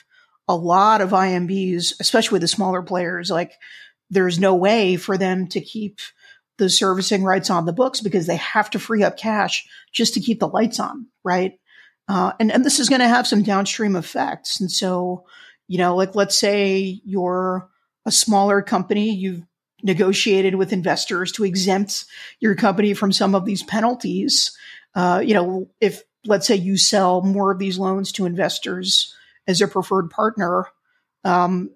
a 0.48 0.56
lot 0.56 1.02
of 1.02 1.12
IMBs, 1.12 2.00
especially 2.00 2.40
the 2.40 2.48
smaller 2.48 2.82
players, 2.82 3.30
like 3.30 3.54
there's 4.10 4.40
no 4.40 4.56
way 4.56 4.98
for 4.98 5.18
them 5.18 5.48
to 5.48 5.62
keep 5.62 6.00
the 6.62 6.70
servicing 6.70 7.24
rights 7.24 7.50
on 7.50 7.66
the 7.66 7.74
books 7.74 8.02
because 8.02 8.28
they 8.28 8.36
have 8.36 8.70
to 8.70 8.78
free 8.78 9.02
up 9.02 9.18
cash 9.18 9.68
just 9.92 10.14
to 10.14 10.20
keep 10.20 10.40
the 10.40 10.48
lights 10.48 10.80
on, 10.80 11.08
right? 11.24 11.54
Uh, 12.08 12.34
and, 12.40 12.52
and 12.52 12.64
this 12.64 12.80
is 12.80 12.88
going 12.88 13.02
to 13.02 13.08
have 13.08 13.26
some 13.26 13.42
downstream 13.42 13.96
effects. 13.96 14.62
And 14.62 14.72
so, 14.72 15.26
you 15.68 15.80
know, 15.80 15.96
like 15.96 16.14
let's 16.14 16.38
say 16.38 17.02
you're 17.04 17.68
a 18.06 18.12
smaller 18.12 18.62
company, 18.62 19.10
you've 19.10 19.42
negotiated 19.82 20.54
with 20.54 20.72
investors 20.72 21.32
to 21.32 21.46
exempt 21.46 22.06
your 22.40 22.54
company 22.54 22.94
from 22.94 23.12
some 23.12 23.34
of 23.34 23.44
these 23.44 23.64
penalties. 23.64 24.56
Uh, 24.94 25.20
you 25.26 25.34
know, 25.34 25.68
if 25.80 26.04
let's 26.28 26.46
say 26.46 26.56
you 26.56 26.78
sell 26.78 27.24
more 27.24 27.52
of 27.52 27.58
these 27.58 27.80
loans 27.80 28.12
to 28.12 28.28
investors 28.28 29.16
as 29.48 29.62
a 29.62 29.68
preferred 29.68 30.12
partner, 30.12 30.68
um, 31.24 31.72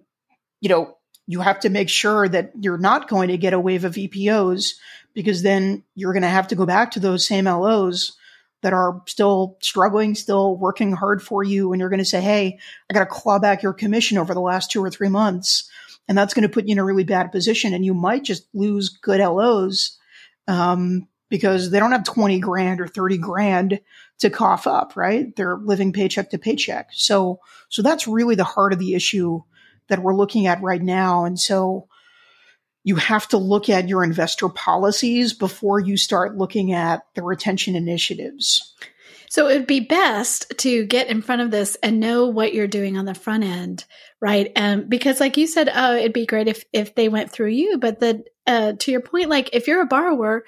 you 0.61 0.69
know, 0.69 0.94
you 1.27 1.41
have 1.41 1.59
to 1.61 1.69
make 1.69 1.89
sure 1.89 2.27
that 2.27 2.51
you're 2.59 2.77
not 2.77 3.07
going 3.07 3.29
to 3.29 3.37
get 3.37 3.53
a 3.53 3.59
wave 3.59 3.83
of 3.83 3.93
EPOs 3.93 4.73
because 5.13 5.41
then 5.41 5.83
you're 5.95 6.13
going 6.13 6.23
to 6.23 6.29
have 6.29 6.47
to 6.49 6.55
go 6.55 6.65
back 6.65 6.91
to 6.91 6.99
those 6.99 7.27
same 7.27 7.45
LOs 7.45 8.15
that 8.61 8.73
are 8.73 9.01
still 9.07 9.57
struggling, 9.61 10.15
still 10.15 10.55
working 10.55 10.91
hard 10.91 11.21
for 11.21 11.43
you. 11.43 11.71
And 11.71 11.79
you're 11.79 11.89
going 11.89 11.99
to 11.99 12.05
say, 12.05 12.21
Hey, 12.21 12.59
I 12.89 12.93
got 12.93 13.01
to 13.01 13.05
claw 13.05 13.39
back 13.39 13.63
your 13.63 13.73
commission 13.73 14.17
over 14.17 14.33
the 14.33 14.41
last 14.41 14.71
two 14.71 14.83
or 14.83 14.89
three 14.89 15.09
months. 15.09 15.69
And 16.07 16.17
that's 16.17 16.33
going 16.33 16.43
to 16.43 16.53
put 16.53 16.67
you 16.67 16.73
in 16.73 16.79
a 16.79 16.83
really 16.83 17.03
bad 17.03 17.31
position. 17.31 17.73
And 17.73 17.83
you 17.83 17.93
might 17.93 18.23
just 18.23 18.47
lose 18.53 18.89
good 18.89 19.19
LOs, 19.19 19.97
um, 20.47 21.07
because 21.29 21.71
they 21.71 21.79
don't 21.79 21.91
have 21.91 22.03
20 22.03 22.39
grand 22.39 22.79
or 22.79 22.87
30 22.87 23.17
grand 23.17 23.79
to 24.19 24.29
cough 24.29 24.67
up, 24.67 24.95
right? 24.95 25.35
They're 25.35 25.57
living 25.57 25.91
paycheck 25.91 26.29
to 26.29 26.37
paycheck. 26.37 26.89
So, 26.93 27.39
so 27.69 27.81
that's 27.81 28.07
really 28.07 28.35
the 28.35 28.43
heart 28.43 28.73
of 28.73 28.79
the 28.79 28.93
issue 28.93 29.41
that 29.89 30.01
we're 30.01 30.15
looking 30.15 30.47
at 30.47 30.61
right 30.61 30.81
now. 30.81 31.25
And 31.25 31.39
so 31.39 31.87
you 32.83 32.95
have 32.97 33.27
to 33.29 33.37
look 33.37 33.69
at 33.69 33.89
your 33.89 34.03
investor 34.03 34.47
policies 34.47 35.33
before 35.33 35.79
you 35.79 35.97
start 35.97 36.37
looking 36.37 36.71
at 36.71 37.01
the 37.15 37.23
retention 37.23 37.75
initiatives. 37.75 38.73
So 39.27 39.47
it 39.47 39.57
would 39.57 39.67
be 39.67 39.81
best 39.81 40.53
to 40.59 40.85
get 40.85 41.07
in 41.07 41.21
front 41.21 41.41
of 41.41 41.51
this 41.51 41.75
and 41.81 41.99
know 41.99 42.27
what 42.27 42.53
you're 42.53 42.67
doing 42.67 42.97
on 42.97 43.05
the 43.05 43.15
front 43.15 43.43
end, 43.43 43.83
right? 44.21 44.51
And 44.55 44.89
because, 44.89 45.19
like 45.19 45.35
you 45.35 45.47
said, 45.47 45.69
oh, 45.73 45.95
it'd 45.95 46.13
be 46.13 46.25
great 46.25 46.47
if 46.47 46.63
if 46.71 46.95
they 46.95 47.09
went 47.09 47.31
through 47.31 47.49
you. 47.49 47.77
But 47.79 47.99
the 47.99 48.23
uh, 48.47 48.73
to 48.79 48.91
your 48.91 49.01
point, 49.01 49.29
like 49.29 49.49
if 49.53 49.67
you're 49.67 49.81
a 49.81 49.87
borrower, 49.87 50.45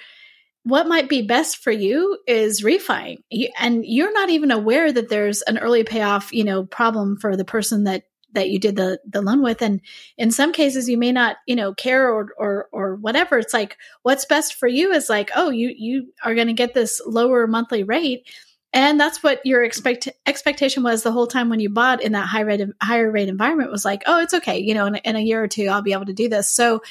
what 0.64 0.88
might 0.88 1.10
be 1.10 1.24
best 1.24 1.58
for 1.58 1.72
you 1.72 2.20
is 2.28 2.64
refining, 2.64 3.24
and 3.60 3.84
you're 3.86 4.14
not 4.14 4.30
even 4.30 4.52
aware 4.52 4.92
that 4.92 5.10
there's 5.10 5.42
an 5.42 5.58
early 5.58 5.84
payoff, 5.84 6.32
you 6.32 6.44
know, 6.44 6.64
problem 6.64 7.18
for 7.18 7.36
the 7.36 7.46
person 7.46 7.86
that 7.86 8.04
that 8.34 8.50
you 8.50 8.60
did 8.60 8.76
the 8.76 9.00
the 9.08 9.22
loan 9.22 9.42
with. 9.42 9.62
And 9.62 9.82
in 10.18 10.32
some 10.32 10.54
cases 10.54 10.90
you 10.90 10.98
may 10.98 11.12
not 11.12 11.38
you 11.46 11.56
know 11.56 11.74
care 11.74 12.12
or 12.12 12.30
or 12.38 12.70
or 12.72 12.96
whatever. 12.96 13.38
It's 13.38 13.54
like 13.54 13.78
what's 14.04 14.26
best 14.26 14.56
for 14.56 14.68
you 14.68 14.92
is 14.92 15.10
like 15.10 15.32
oh 15.36 15.50
you 15.50 15.74
you 15.76 16.14
are 16.24 16.36
going 16.36 16.48
to 16.48 16.54
get 16.54 16.74
this 16.74 17.02
lower 17.06 17.48
monthly 17.48 17.84
rate. 17.84 18.28
And 18.74 19.00
that's 19.00 19.24
what 19.24 19.44
your 19.46 19.64
expect 19.64 20.10
expectation 20.26 20.84
was 20.84 21.04
the 21.04 21.12
whole 21.12 21.28
time 21.28 21.50
when 21.50 21.60
you 21.60 21.70
bought 21.70 22.04
in 22.04 22.12
that 22.12 22.28
high 22.28 22.42
rate 22.42 22.62
higher 22.82 23.10
rate 23.10 23.30
environment 23.30 23.72
was 23.72 23.86
like 23.86 24.04
oh 24.06 24.22
it's 24.22 24.34
okay. 24.34 24.60
You 24.60 24.74
know 24.74 24.86
in, 24.86 24.96
in 24.96 25.16
a 25.16 25.22
year 25.22 25.44
or 25.44 25.48
two 25.48 25.68
I'll 25.68 25.82
be 25.82 25.94
able 25.94 26.06
to 26.06 26.14
do 26.14 26.30
this. 26.30 26.52
So 26.52 26.82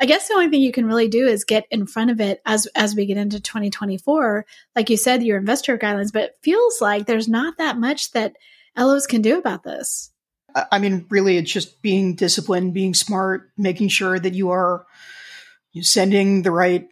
I 0.00 0.06
guess 0.06 0.26
the 0.26 0.34
only 0.34 0.48
thing 0.48 0.60
you 0.60 0.72
can 0.72 0.86
really 0.86 1.08
do 1.08 1.26
is 1.26 1.44
get 1.44 1.66
in 1.70 1.86
front 1.86 2.10
of 2.10 2.20
it 2.20 2.42
as 2.44 2.66
as 2.74 2.94
we 2.94 3.06
get 3.06 3.16
into 3.16 3.40
2024 3.40 4.44
like 4.74 4.90
you 4.90 4.96
said 4.96 5.22
your 5.22 5.38
investor 5.38 5.78
guidelines 5.78 6.12
but 6.12 6.22
it 6.24 6.38
feels 6.42 6.80
like 6.80 7.06
there's 7.06 7.28
not 7.28 7.58
that 7.58 7.78
much 7.78 8.10
that 8.12 8.36
LOs 8.76 9.06
can 9.06 9.22
do 9.22 9.38
about 9.38 9.62
this 9.62 10.10
I 10.54 10.78
mean, 10.78 11.06
really, 11.10 11.36
it's 11.36 11.52
just 11.52 11.82
being 11.82 12.14
disciplined, 12.14 12.74
being 12.74 12.94
smart, 12.94 13.50
making 13.56 13.88
sure 13.88 14.18
that 14.18 14.34
you 14.34 14.50
are 14.50 14.86
sending 15.80 16.42
the 16.42 16.50
right 16.52 16.88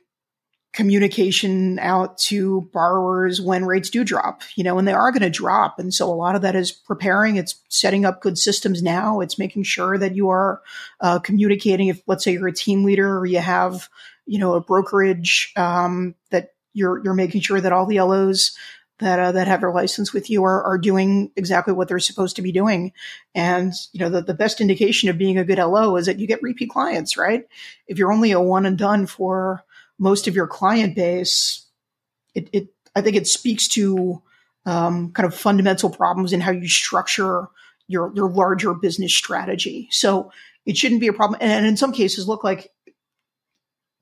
communication 0.72 1.78
out 1.78 2.16
to 2.16 2.62
borrowers 2.72 3.40
when 3.40 3.64
rates 3.66 3.90
do 3.90 4.04
drop, 4.04 4.42
you 4.56 4.64
know, 4.64 4.78
and 4.78 4.88
they 4.88 4.92
are 4.92 5.12
going 5.12 5.22
to 5.22 5.30
drop. 5.30 5.78
And 5.78 5.92
so 5.92 6.10
a 6.10 6.14
lot 6.14 6.34
of 6.34 6.42
that 6.42 6.56
is 6.56 6.72
preparing. 6.72 7.36
It's 7.36 7.60
setting 7.68 8.04
up 8.06 8.22
good 8.22 8.38
systems 8.38 8.82
now. 8.82 9.20
It's 9.20 9.38
making 9.38 9.64
sure 9.64 9.98
that 9.98 10.16
you 10.16 10.30
are 10.30 10.62
uh, 11.00 11.18
communicating. 11.18 11.88
If 11.88 12.02
let's 12.06 12.24
say 12.24 12.32
you're 12.32 12.48
a 12.48 12.54
team 12.54 12.84
leader 12.84 13.18
or 13.18 13.26
you 13.26 13.40
have, 13.40 13.88
you 14.24 14.38
know, 14.38 14.54
a 14.54 14.60
brokerage 14.60 15.52
um, 15.56 16.14
that 16.30 16.54
you're 16.72 17.04
you're 17.04 17.14
making 17.14 17.42
sure 17.42 17.60
that 17.60 17.72
all 17.72 17.84
the 17.84 18.00
LOs 18.00 18.56
that 18.98 19.18
uh, 19.18 19.32
that 19.32 19.48
have 19.48 19.60
their 19.60 19.72
license 19.72 20.12
with 20.12 20.30
you 20.30 20.44
are, 20.44 20.62
are 20.64 20.78
doing 20.78 21.30
exactly 21.36 21.72
what 21.72 21.88
they're 21.88 21.98
supposed 21.98 22.36
to 22.36 22.42
be 22.42 22.52
doing. 22.52 22.92
And 23.34 23.72
you 23.92 24.00
know, 24.00 24.10
the, 24.10 24.22
the 24.22 24.34
best 24.34 24.60
indication 24.60 25.08
of 25.08 25.18
being 25.18 25.38
a 25.38 25.44
good 25.44 25.58
LO 25.58 25.96
is 25.96 26.06
that 26.06 26.18
you 26.18 26.26
get 26.26 26.42
repeat 26.42 26.70
clients, 26.70 27.16
right? 27.16 27.44
If 27.86 27.98
you're 27.98 28.12
only 28.12 28.32
a 28.32 28.40
one 28.40 28.66
and 28.66 28.78
done 28.78 29.06
for 29.06 29.64
most 29.98 30.28
of 30.28 30.34
your 30.34 30.46
client 30.46 30.94
base, 30.94 31.66
it, 32.34 32.48
it 32.52 32.68
I 32.94 33.00
think 33.00 33.16
it 33.16 33.26
speaks 33.26 33.68
to 33.68 34.22
um, 34.66 35.12
kind 35.12 35.26
of 35.26 35.34
fundamental 35.34 35.90
problems 35.90 36.32
in 36.32 36.40
how 36.40 36.52
you 36.52 36.68
structure 36.68 37.48
your 37.88 38.12
your 38.14 38.30
larger 38.30 38.74
business 38.74 39.14
strategy. 39.14 39.88
So 39.90 40.30
it 40.64 40.76
shouldn't 40.76 41.00
be 41.00 41.08
a 41.08 41.12
problem. 41.12 41.38
And 41.40 41.66
in 41.66 41.76
some 41.76 41.92
cases, 41.92 42.28
look 42.28 42.44
like 42.44 42.70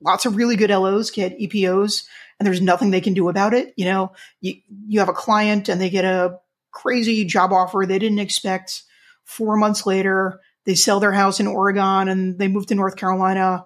lots 0.01 0.25
of 0.25 0.35
really 0.35 0.55
good 0.55 0.69
LOs 0.69 1.11
get 1.11 1.37
EPOs 1.37 2.03
and 2.39 2.47
there's 2.47 2.61
nothing 2.61 2.91
they 2.91 3.01
can 3.01 3.13
do 3.13 3.29
about 3.29 3.53
it. 3.53 3.73
You 3.77 3.85
know, 3.85 4.13
you, 4.39 4.55
you 4.87 4.99
have 4.99 5.09
a 5.09 5.13
client 5.13 5.69
and 5.69 5.79
they 5.79 5.89
get 5.89 6.05
a 6.05 6.39
crazy 6.71 7.25
job 7.25 7.53
offer 7.53 7.85
they 7.85 7.99
didn't 7.99 8.19
expect. 8.19 8.83
Four 9.23 9.57
months 9.57 9.85
later, 9.85 10.39
they 10.65 10.75
sell 10.75 10.99
their 10.99 11.11
house 11.11 11.39
in 11.39 11.47
Oregon 11.47 12.07
and 12.07 12.39
they 12.39 12.47
move 12.47 12.67
to 12.67 12.75
North 12.75 12.95
Carolina. 12.95 13.65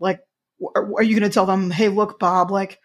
Like, 0.00 0.20
are 0.74 1.02
you 1.02 1.18
going 1.18 1.28
to 1.28 1.34
tell 1.34 1.46
them, 1.46 1.70
Hey, 1.70 1.88
look, 1.88 2.18
Bob, 2.18 2.50
like, 2.50 2.80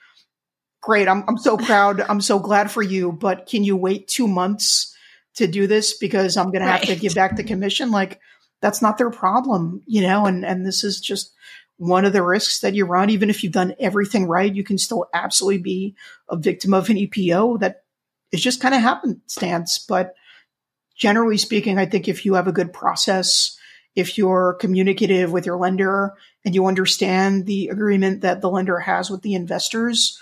great. 0.82 1.08
I'm, 1.08 1.24
I'm 1.28 1.38
so 1.38 1.58
proud. 1.58 2.02
I'm 2.02 2.22
so 2.22 2.40
glad 2.40 2.72
for 2.72 2.82
you, 2.82 3.12
but 3.12 3.48
can 3.48 3.64
you 3.64 3.78
wait 3.78 4.08
two 4.08 4.28
months 4.28 4.96
to 5.36 5.48
do 5.48 5.68
this? 5.68 5.98
Because 5.98 6.36
I'm 6.38 6.52
going 6.52 6.64
right. 6.64 6.82
to 6.82 6.88
have 6.88 6.96
to 6.96 7.02
give 7.02 7.16
back 7.16 7.38
the 7.38 7.44
commission. 7.44 7.92
Like, 7.92 8.20
that's 8.62 8.82
not 8.82 8.98
their 8.98 9.10
problem, 9.10 9.82
you 9.86 10.02
know, 10.02 10.26
and, 10.26 10.46
and 10.46 10.66
this 10.66 10.84
is 10.84 11.00
just, 11.00 11.34
one 11.82 12.06
of 12.06 12.14
the 12.14 12.22
risks 12.22 12.60
that 12.60 12.76
you 12.76 12.86
run. 12.86 13.10
Even 13.10 13.32
if 13.32 13.44
you've 13.44 13.54
done 13.54 13.74
everything 13.80 14.28
right, 14.28 14.54
you 14.54 14.64
can 14.64 14.78
still 14.78 15.10
absolutely 15.16 15.58
be 15.58 15.96
a 16.30 16.38
victim 16.38 16.76
of 16.76 16.92
an 16.92 16.96
EPO 16.96 17.60
that 17.60 17.84
is 18.32 18.40
just 18.40 18.62
kind 18.62 18.76
of 18.76 18.82
happenstance. 18.82 19.80
But 19.80 20.14
generally 20.96 21.38
speaking, 21.38 21.80
I 21.80 21.88
think 21.88 22.08
if 22.08 22.24
you 22.24 22.36
have 22.36 22.48
a 22.48 22.52
good 22.52 22.72
process, 22.72 23.58
if 23.96 24.16
you're 24.16 24.58
communicative 24.60 25.32
with 25.32 25.48
your 25.48 25.58
lender 25.58 26.14
and 26.46 26.54
you 26.54 26.68
understand 26.68 27.48
the 27.48 27.70
agreement 27.70 28.22
that 28.22 28.42
the 28.42 28.50
lender 28.50 28.78
has 28.78 29.10
with 29.10 29.24
the 29.24 29.34
investors 29.34 30.20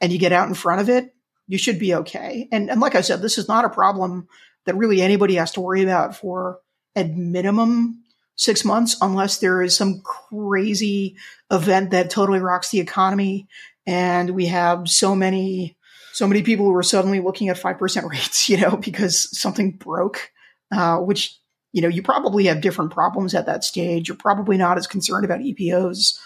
and 0.00 0.12
you 0.12 0.18
get 0.20 0.32
out 0.32 0.46
in 0.46 0.54
front 0.54 0.80
of 0.80 0.88
it, 0.88 1.12
you 1.48 1.58
should 1.58 1.80
be 1.80 1.92
okay. 1.92 2.48
And, 2.52 2.70
and 2.70 2.80
like 2.80 2.94
I 2.94 3.00
said, 3.00 3.20
this 3.20 3.36
is 3.36 3.48
not 3.48 3.64
a 3.64 3.68
problem 3.68 4.28
that 4.64 4.76
really 4.76 5.02
anybody 5.02 5.34
has 5.34 5.50
to 5.52 5.60
worry 5.60 5.82
about 5.82 6.14
for 6.14 6.60
at 6.94 7.10
minimum 7.10 8.03
six 8.36 8.64
months 8.64 8.96
unless 9.00 9.38
there 9.38 9.62
is 9.62 9.76
some 9.76 10.02
crazy 10.02 11.16
event 11.50 11.90
that 11.90 12.10
totally 12.10 12.40
rocks 12.40 12.70
the 12.70 12.80
economy. 12.80 13.46
And 13.86 14.30
we 14.30 14.46
have 14.46 14.88
so 14.88 15.14
many, 15.14 15.76
so 16.12 16.26
many 16.26 16.42
people 16.42 16.66
who 16.66 16.74
are 16.74 16.82
suddenly 16.82 17.20
looking 17.20 17.48
at 17.48 17.60
5% 17.60 18.08
rates, 18.10 18.48
you 18.48 18.58
know, 18.58 18.76
because 18.76 19.38
something 19.38 19.72
broke, 19.72 20.30
uh, 20.72 20.98
which, 20.98 21.38
you 21.72 21.82
know, 21.82 21.88
you 21.88 22.02
probably 22.02 22.44
have 22.46 22.60
different 22.60 22.92
problems 22.92 23.34
at 23.34 23.46
that 23.46 23.64
stage. 23.64 24.08
You're 24.08 24.16
probably 24.16 24.56
not 24.56 24.78
as 24.78 24.86
concerned 24.86 25.24
about 25.24 25.40
EPOs 25.40 26.18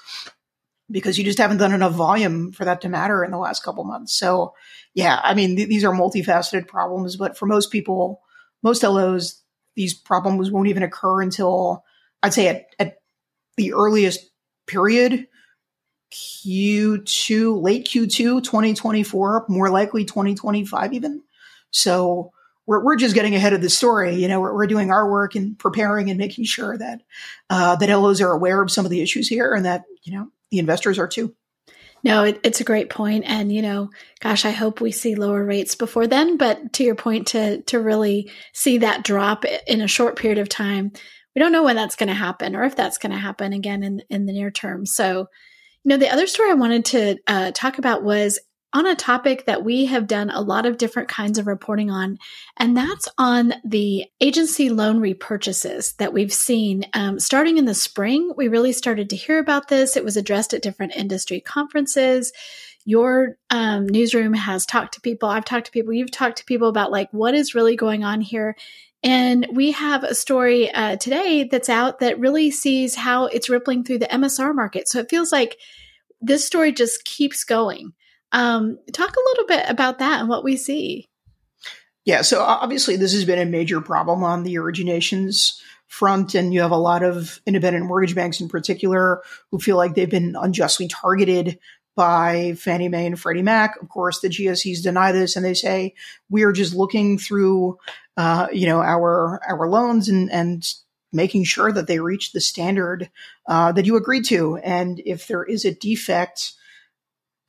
because 0.90 1.18
you 1.18 1.24
just 1.24 1.38
haven't 1.38 1.58
done 1.58 1.74
enough 1.74 1.92
volume 1.92 2.52
for 2.52 2.64
that 2.64 2.80
to 2.82 2.88
matter 2.88 3.24
in 3.24 3.30
the 3.30 3.38
last 3.38 3.62
couple 3.62 3.84
months. 3.84 4.14
So, 4.14 4.54
yeah, 4.94 5.20
I 5.22 5.34
mean, 5.34 5.56
th- 5.56 5.68
these 5.68 5.84
are 5.84 5.92
multifaceted 5.92 6.66
problems, 6.66 7.16
but 7.16 7.36
for 7.36 7.46
most 7.46 7.70
people, 7.70 8.22
most 8.62 8.82
LOs, 8.82 9.42
these 9.76 9.94
problems 9.94 10.50
won't 10.50 10.68
even 10.68 10.82
occur 10.82 11.22
until 11.22 11.84
I'd 12.22 12.34
say 12.34 12.48
at, 12.48 12.66
at 12.78 12.98
the 13.56 13.72
earliest 13.74 14.30
period, 14.66 15.26
Q2, 16.12 17.62
late 17.62 17.86
Q2 17.86 18.42
2024, 18.42 19.46
more 19.48 19.70
likely 19.70 20.04
2025 20.04 20.92
even. 20.94 21.22
So 21.70 22.32
we're, 22.66 22.82
we're 22.82 22.96
just 22.96 23.14
getting 23.14 23.34
ahead 23.34 23.52
of 23.52 23.60
the 23.60 23.70
story. 23.70 24.14
You 24.16 24.28
know, 24.28 24.40
we're, 24.40 24.54
we're 24.54 24.66
doing 24.66 24.90
our 24.90 25.10
work 25.10 25.34
and 25.34 25.58
preparing 25.58 26.08
and 26.10 26.18
making 26.18 26.44
sure 26.44 26.76
that, 26.78 27.02
uh, 27.50 27.76
that 27.76 27.90
LOs 27.90 28.20
are 28.20 28.32
aware 28.32 28.62
of 28.62 28.70
some 28.70 28.84
of 28.84 28.90
the 28.90 29.02
issues 29.02 29.28
here 29.28 29.54
and 29.54 29.64
that, 29.64 29.84
you 30.02 30.12
know, 30.12 30.28
the 30.50 30.58
investors 30.58 30.98
are 30.98 31.08
too. 31.08 31.34
No, 32.04 32.24
it, 32.24 32.40
it's 32.44 32.60
a 32.60 32.64
great 32.64 32.90
point, 32.90 33.24
and 33.26 33.52
you 33.52 33.60
know, 33.60 33.90
gosh, 34.20 34.44
I 34.44 34.50
hope 34.50 34.80
we 34.80 34.92
see 34.92 35.16
lower 35.16 35.44
rates 35.44 35.74
before 35.74 36.06
then. 36.06 36.36
But 36.36 36.72
to 36.74 36.84
your 36.84 36.94
point, 36.94 37.28
to 37.28 37.62
to 37.62 37.80
really 37.80 38.30
see 38.52 38.78
that 38.78 39.02
drop 39.02 39.44
in 39.66 39.80
a 39.80 39.88
short 39.88 40.16
period 40.16 40.38
of 40.38 40.48
time, 40.48 40.92
we 41.38 41.44
don't 41.44 41.52
know 41.52 41.62
when 41.62 41.76
that's 41.76 41.94
going 41.94 42.08
to 42.08 42.14
happen 42.14 42.56
or 42.56 42.64
if 42.64 42.74
that's 42.74 42.98
going 42.98 43.12
to 43.12 43.18
happen 43.18 43.52
again 43.52 43.84
in 43.84 44.02
in 44.10 44.26
the 44.26 44.32
near 44.32 44.50
term. 44.50 44.84
So, 44.84 45.28
you 45.84 45.88
know, 45.88 45.96
the 45.96 46.12
other 46.12 46.26
story 46.26 46.50
I 46.50 46.54
wanted 46.54 46.84
to 46.86 47.16
uh, 47.28 47.52
talk 47.54 47.78
about 47.78 48.02
was 48.02 48.40
on 48.72 48.88
a 48.88 48.96
topic 48.96 49.46
that 49.46 49.64
we 49.64 49.86
have 49.86 50.08
done 50.08 50.30
a 50.30 50.40
lot 50.40 50.66
of 50.66 50.78
different 50.78 51.08
kinds 51.08 51.38
of 51.38 51.46
reporting 51.46 51.92
on, 51.92 52.18
and 52.56 52.76
that's 52.76 53.06
on 53.18 53.54
the 53.64 54.06
agency 54.20 54.68
loan 54.68 54.98
repurchases 54.98 55.94
that 55.98 56.12
we've 56.12 56.32
seen. 56.32 56.84
Um, 56.92 57.20
starting 57.20 57.56
in 57.56 57.66
the 57.66 57.72
spring, 57.72 58.32
we 58.36 58.48
really 58.48 58.72
started 58.72 59.08
to 59.10 59.16
hear 59.16 59.38
about 59.38 59.68
this. 59.68 59.96
It 59.96 60.04
was 60.04 60.16
addressed 60.16 60.54
at 60.54 60.62
different 60.62 60.96
industry 60.96 61.38
conferences. 61.38 62.32
Your 62.84 63.36
um, 63.50 63.86
newsroom 63.86 64.34
has 64.34 64.66
talked 64.66 64.94
to 64.94 65.00
people. 65.00 65.28
I've 65.28 65.44
talked 65.44 65.66
to 65.66 65.72
people. 65.72 65.92
You've 65.92 66.10
talked 66.10 66.38
to 66.38 66.44
people 66.46 66.68
about 66.68 66.90
like 66.90 67.08
what 67.12 67.34
is 67.34 67.54
really 67.54 67.76
going 67.76 68.02
on 68.02 68.22
here. 68.22 68.56
And 69.02 69.46
we 69.52 69.72
have 69.72 70.02
a 70.02 70.14
story 70.14 70.70
uh, 70.72 70.96
today 70.96 71.44
that's 71.44 71.68
out 71.68 72.00
that 72.00 72.18
really 72.18 72.50
sees 72.50 72.96
how 72.96 73.26
it's 73.26 73.48
rippling 73.48 73.84
through 73.84 73.98
the 73.98 74.06
MSR 74.06 74.54
market. 74.54 74.88
So 74.88 74.98
it 74.98 75.10
feels 75.10 75.30
like 75.30 75.56
this 76.20 76.44
story 76.44 76.72
just 76.72 77.04
keeps 77.04 77.44
going. 77.44 77.92
Um, 78.32 78.78
talk 78.92 79.14
a 79.14 79.28
little 79.30 79.46
bit 79.46 79.64
about 79.68 80.00
that 80.00 80.20
and 80.20 80.28
what 80.28 80.44
we 80.44 80.56
see. 80.56 81.06
Yeah, 82.04 82.22
so 82.22 82.42
obviously 82.42 82.96
this 82.96 83.12
has 83.12 83.24
been 83.24 83.38
a 83.38 83.44
major 83.44 83.80
problem 83.80 84.24
on 84.24 84.42
the 84.42 84.54
originations 84.54 85.60
front, 85.86 86.34
and 86.34 86.52
you 86.52 86.62
have 86.62 86.70
a 86.70 86.76
lot 86.76 87.02
of 87.02 87.40
independent 87.46 87.86
mortgage 87.86 88.14
banks 88.14 88.40
in 88.40 88.48
particular 88.48 89.22
who 89.50 89.58
feel 89.58 89.76
like 89.76 89.94
they've 89.94 90.08
been 90.08 90.34
unjustly 90.34 90.88
targeted 90.88 91.58
by 91.98 92.54
Fannie 92.54 92.88
Mae 92.88 93.06
and 93.06 93.18
Freddie 93.18 93.42
Mac. 93.42 93.82
Of 93.82 93.88
course, 93.88 94.20
the 94.20 94.28
GSEs 94.28 94.84
deny 94.84 95.10
this 95.10 95.34
and 95.34 95.44
they 95.44 95.52
say 95.52 95.94
we 96.30 96.44
are 96.44 96.52
just 96.52 96.72
looking 96.72 97.18
through, 97.18 97.76
uh, 98.16 98.46
you 98.52 98.68
know, 98.68 98.80
our 98.80 99.40
our 99.46 99.68
loans 99.68 100.08
and 100.08 100.30
and 100.30 100.64
making 101.12 101.42
sure 101.42 101.72
that 101.72 101.88
they 101.88 101.98
reach 101.98 102.30
the 102.30 102.40
standard 102.40 103.10
uh, 103.48 103.72
that 103.72 103.84
you 103.84 103.96
agreed 103.96 104.26
to. 104.26 104.58
And 104.58 105.02
if 105.04 105.26
there 105.26 105.42
is 105.42 105.64
a 105.64 105.74
defect, 105.74 106.52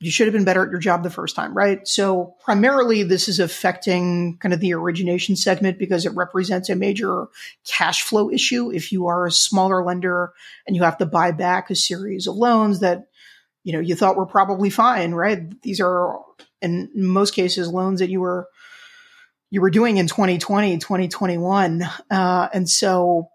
you 0.00 0.10
should 0.10 0.26
have 0.26 0.32
been 0.32 0.44
better 0.44 0.64
at 0.64 0.70
your 0.70 0.80
job 0.80 1.04
the 1.04 1.10
first 1.10 1.36
time, 1.36 1.56
right? 1.56 1.86
So 1.86 2.34
primarily 2.42 3.04
this 3.04 3.28
is 3.28 3.38
affecting 3.38 4.38
kind 4.38 4.52
of 4.52 4.58
the 4.58 4.74
origination 4.74 5.36
segment 5.36 5.78
because 5.78 6.06
it 6.06 6.16
represents 6.16 6.70
a 6.70 6.74
major 6.74 7.26
cash 7.68 8.02
flow 8.02 8.30
issue. 8.30 8.72
If 8.72 8.90
you 8.90 9.06
are 9.06 9.26
a 9.26 9.30
smaller 9.30 9.84
lender 9.84 10.32
and 10.66 10.74
you 10.74 10.82
have 10.82 10.98
to 10.98 11.06
buy 11.06 11.30
back 11.30 11.70
a 11.70 11.76
series 11.76 12.26
of 12.26 12.34
loans 12.34 12.80
that, 12.80 13.09
you 13.64 13.72
know, 13.72 13.80
you 13.80 13.94
thought 13.94 14.16
were 14.16 14.26
probably 14.26 14.70
fine, 14.70 15.12
right? 15.12 15.60
These 15.62 15.80
are 15.80 16.18
in 16.62 16.90
most 16.94 17.34
cases 17.34 17.68
loans 17.68 18.00
that 18.00 18.10
you 18.10 18.20
were, 18.20 18.48
you 19.50 19.60
were 19.60 19.70
doing 19.70 19.96
in 19.96 20.06
2020, 20.06 20.78
2021. 20.78 21.82
Uh, 22.10 22.48
and 22.52 22.68
so 22.68 23.28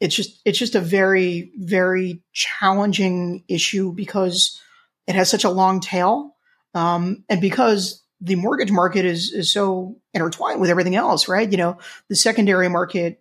it's 0.00 0.14
just, 0.14 0.40
it's 0.44 0.58
just 0.58 0.74
a 0.74 0.80
very, 0.80 1.52
very 1.56 2.22
challenging 2.32 3.44
issue 3.48 3.92
because 3.92 4.60
it 5.06 5.14
has 5.14 5.30
such 5.30 5.44
a 5.44 5.50
long 5.50 5.80
tail. 5.80 6.34
Um, 6.74 7.24
and 7.28 7.40
because 7.40 8.02
the 8.20 8.36
mortgage 8.36 8.70
market 8.70 9.04
is, 9.04 9.32
is 9.32 9.52
so 9.52 9.96
intertwined 10.14 10.60
with 10.60 10.70
everything 10.70 10.96
else, 10.96 11.28
right? 11.28 11.50
You 11.50 11.58
know, 11.58 11.78
the 12.08 12.16
secondary 12.16 12.68
market 12.68 13.19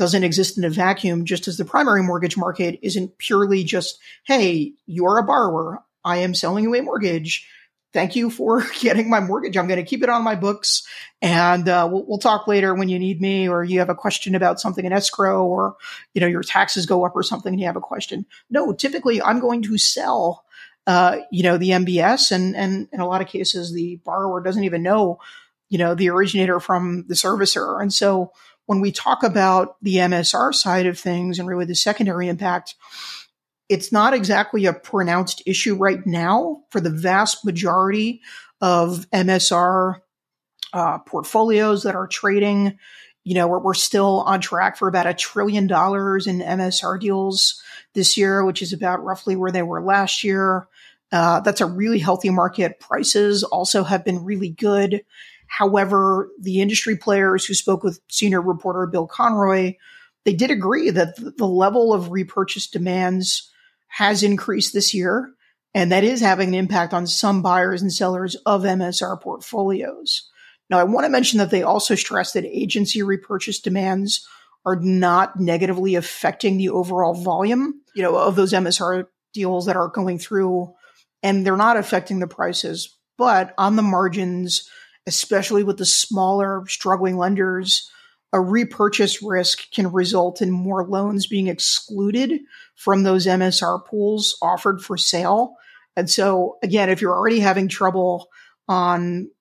doesn't 0.00 0.24
exist 0.24 0.56
in 0.56 0.64
a 0.64 0.70
vacuum, 0.70 1.26
just 1.26 1.46
as 1.46 1.58
the 1.58 1.64
primary 1.66 2.02
mortgage 2.02 2.36
market 2.36 2.78
isn't 2.80 3.18
purely 3.18 3.62
just, 3.62 3.98
hey, 4.24 4.72
you're 4.86 5.18
a 5.18 5.22
borrower. 5.22 5.84
I 6.02 6.18
am 6.18 6.34
selling 6.34 6.64
you 6.64 6.74
a 6.74 6.80
mortgage. 6.80 7.46
Thank 7.92 8.16
you 8.16 8.30
for 8.30 8.64
getting 8.80 9.10
my 9.10 9.20
mortgage. 9.20 9.58
I'm 9.58 9.68
going 9.68 9.78
to 9.78 9.86
keep 9.86 10.02
it 10.02 10.08
on 10.08 10.24
my 10.24 10.36
books 10.36 10.86
and 11.20 11.68
uh, 11.68 11.86
we'll, 11.92 12.06
we'll 12.06 12.18
talk 12.18 12.48
later 12.48 12.74
when 12.74 12.88
you 12.88 12.98
need 12.98 13.20
me 13.20 13.46
or 13.46 13.62
you 13.62 13.80
have 13.80 13.90
a 13.90 13.94
question 13.94 14.34
about 14.34 14.58
something 14.58 14.86
in 14.86 14.92
escrow 14.92 15.44
or, 15.44 15.76
you 16.14 16.22
know, 16.22 16.26
your 16.26 16.42
taxes 16.42 16.86
go 16.86 17.04
up 17.04 17.12
or 17.14 17.22
something 17.22 17.52
and 17.52 17.60
you 17.60 17.66
have 17.66 17.76
a 17.76 17.80
question. 17.80 18.24
No, 18.48 18.72
typically 18.72 19.20
I'm 19.20 19.38
going 19.38 19.60
to 19.64 19.76
sell 19.76 20.46
uh, 20.86 21.18
you 21.30 21.42
know, 21.42 21.58
the 21.58 21.70
MBS, 21.70 22.32
and 22.32 22.56
and 22.56 22.88
in 22.90 23.00
a 23.00 23.06
lot 23.06 23.20
of 23.20 23.28
cases, 23.28 23.72
the 23.72 24.00
borrower 24.04 24.40
doesn't 24.40 24.64
even 24.64 24.82
know, 24.82 25.20
you 25.68 25.78
know, 25.78 25.94
the 25.94 26.08
originator 26.08 26.58
from 26.58 27.04
the 27.06 27.14
servicer. 27.14 27.80
And 27.80 27.92
so, 27.92 28.32
when 28.70 28.80
we 28.80 28.92
talk 28.92 29.24
about 29.24 29.74
the 29.82 29.96
MSR 29.96 30.54
side 30.54 30.86
of 30.86 30.96
things 30.96 31.40
and 31.40 31.48
really 31.48 31.64
the 31.64 31.74
secondary 31.74 32.28
impact, 32.28 32.76
it's 33.68 33.90
not 33.90 34.14
exactly 34.14 34.64
a 34.64 34.72
pronounced 34.72 35.42
issue 35.44 35.74
right 35.74 36.06
now 36.06 36.62
for 36.70 36.80
the 36.80 36.88
vast 36.88 37.44
majority 37.44 38.20
of 38.60 39.10
MSR 39.10 39.96
uh, 40.72 40.98
portfolios 40.98 41.82
that 41.82 41.96
are 41.96 42.06
trading. 42.06 42.78
You 43.24 43.34
know, 43.34 43.48
we're, 43.48 43.58
we're 43.58 43.74
still 43.74 44.20
on 44.20 44.40
track 44.40 44.76
for 44.76 44.86
about 44.86 45.08
a 45.08 45.14
trillion 45.14 45.66
dollars 45.66 46.28
in 46.28 46.38
MSR 46.38 47.00
deals 47.00 47.60
this 47.94 48.16
year, 48.16 48.44
which 48.44 48.62
is 48.62 48.72
about 48.72 49.02
roughly 49.02 49.34
where 49.34 49.50
they 49.50 49.64
were 49.64 49.82
last 49.82 50.22
year. 50.22 50.68
Uh, 51.10 51.40
that's 51.40 51.60
a 51.60 51.66
really 51.66 51.98
healthy 51.98 52.30
market. 52.30 52.78
Prices 52.78 53.42
also 53.42 53.82
have 53.82 54.04
been 54.04 54.24
really 54.24 54.50
good. 54.50 55.02
However, 55.50 56.30
the 56.40 56.60
industry 56.60 56.96
players 56.96 57.44
who 57.44 57.54
spoke 57.54 57.82
with 57.82 58.00
senior 58.08 58.40
reporter 58.40 58.86
Bill 58.86 59.08
Conroy, 59.08 59.74
they 60.24 60.32
did 60.32 60.52
agree 60.52 60.90
that 60.90 61.16
the 61.16 61.46
level 61.46 61.92
of 61.92 62.12
repurchase 62.12 62.68
demands 62.68 63.50
has 63.88 64.22
increased 64.22 64.72
this 64.72 64.94
year, 64.94 65.32
and 65.74 65.90
that 65.90 66.04
is 66.04 66.20
having 66.20 66.50
an 66.50 66.54
impact 66.54 66.94
on 66.94 67.06
some 67.08 67.42
buyers 67.42 67.82
and 67.82 67.92
sellers 67.92 68.36
of 68.46 68.62
MSR 68.62 69.20
portfolios. 69.20 70.30
Now, 70.70 70.78
I 70.78 70.84
want 70.84 71.04
to 71.04 71.10
mention 71.10 71.40
that 71.40 71.50
they 71.50 71.64
also 71.64 71.96
stress 71.96 72.32
that 72.32 72.44
agency 72.44 73.02
repurchase 73.02 73.58
demands 73.58 74.24
are 74.64 74.76
not 74.76 75.40
negatively 75.40 75.96
affecting 75.96 76.58
the 76.58 76.68
overall 76.68 77.14
volume, 77.14 77.82
you 77.92 78.04
know, 78.04 78.16
of 78.16 78.36
those 78.36 78.52
MSR 78.52 79.06
deals 79.34 79.66
that 79.66 79.76
are 79.76 79.88
going 79.88 80.20
through 80.20 80.72
and 81.24 81.44
they're 81.44 81.56
not 81.56 81.76
affecting 81.76 82.20
the 82.20 82.28
prices. 82.28 82.96
But 83.18 83.52
on 83.58 83.74
the 83.74 83.82
margins, 83.82 84.70
especially 85.10 85.64
with 85.64 85.76
the 85.76 85.84
smaller 85.84 86.64
struggling 86.68 87.16
lenders, 87.16 87.90
a 88.32 88.40
repurchase 88.40 89.20
risk 89.20 89.68
can 89.72 89.90
result 89.90 90.40
in 90.40 90.52
more 90.52 90.86
loans 90.86 91.26
being 91.26 91.48
excluded 91.48 92.42
from 92.76 93.02
those 93.02 93.26
MSR 93.26 93.84
pools 93.84 94.38
offered 94.40 94.80
for 94.80 94.96
sale. 94.96 95.56
And 95.96 96.08
so 96.08 96.58
again, 96.62 96.90
if 96.90 97.02
you're 97.02 97.12
already 97.12 97.40
having 97.40 97.66
trouble 97.66 98.28
on 98.68 99.32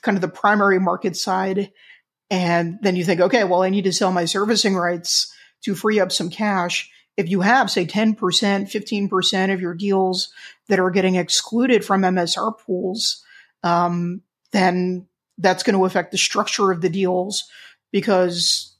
kind 0.00 0.16
of 0.16 0.22
the 0.22 0.28
primary 0.28 0.80
market 0.80 1.18
side, 1.18 1.70
and 2.30 2.78
then 2.80 2.96
you 2.96 3.04
think, 3.04 3.20
okay, 3.20 3.44
well, 3.44 3.62
I 3.62 3.68
need 3.68 3.84
to 3.84 3.92
sell 3.92 4.10
my 4.10 4.24
servicing 4.24 4.74
rights 4.74 5.30
to 5.64 5.74
free 5.74 6.00
up 6.00 6.10
some 6.10 6.30
cash. 6.30 6.90
If 7.18 7.28
you 7.28 7.42
have, 7.42 7.70
say, 7.70 7.84
10%, 7.84 8.16
15% 8.16 9.52
of 9.52 9.60
your 9.60 9.74
deals 9.74 10.32
that 10.68 10.80
are 10.80 10.90
getting 10.90 11.16
excluded 11.16 11.84
from 11.84 12.00
MSR 12.00 12.58
pools, 12.58 13.22
um, 13.62 14.22
then 14.54 15.08
that's 15.38 15.64
going 15.64 15.76
to 15.76 15.84
affect 15.84 16.12
the 16.12 16.18
structure 16.18 16.70
of 16.70 16.80
the 16.80 16.88
deals 16.88 17.44
because 17.90 18.76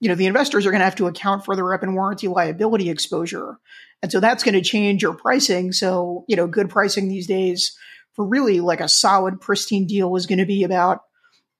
you 0.00 0.08
know 0.08 0.14
the 0.14 0.26
investors 0.26 0.64
are 0.64 0.70
going 0.70 0.80
to 0.80 0.86
have 0.86 0.96
to 0.96 1.06
account 1.06 1.44
for 1.44 1.54
the 1.54 1.62
rep 1.62 1.82
and 1.82 1.94
warranty 1.94 2.28
liability 2.28 2.88
exposure. 2.88 3.58
And 4.02 4.10
so 4.10 4.20
that's 4.20 4.44
going 4.44 4.54
to 4.54 4.62
change 4.62 5.02
your 5.02 5.14
pricing. 5.14 5.72
So 5.72 6.24
you 6.28 6.36
know 6.36 6.46
good 6.46 6.70
pricing 6.70 7.08
these 7.08 7.26
days 7.26 7.76
for 8.14 8.26
really 8.26 8.60
like 8.60 8.80
a 8.80 8.88
solid 8.88 9.40
pristine 9.40 9.86
deal 9.86 10.16
is 10.16 10.26
going 10.26 10.38
to 10.38 10.46
be 10.46 10.64
about 10.64 11.02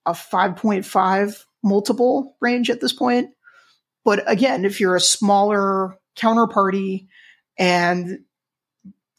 a 0.07 0.13
5.5 0.13 1.45
multiple 1.63 2.37
range 2.41 2.71
at 2.71 2.81
this 2.81 2.95
point. 2.95 3.31
But 4.05 4.31
again 4.31 4.65
if 4.65 4.81
you're 4.81 4.97
a 4.97 5.01
smaller 5.01 5.99
counterparty 6.17 7.09
and 7.59 8.21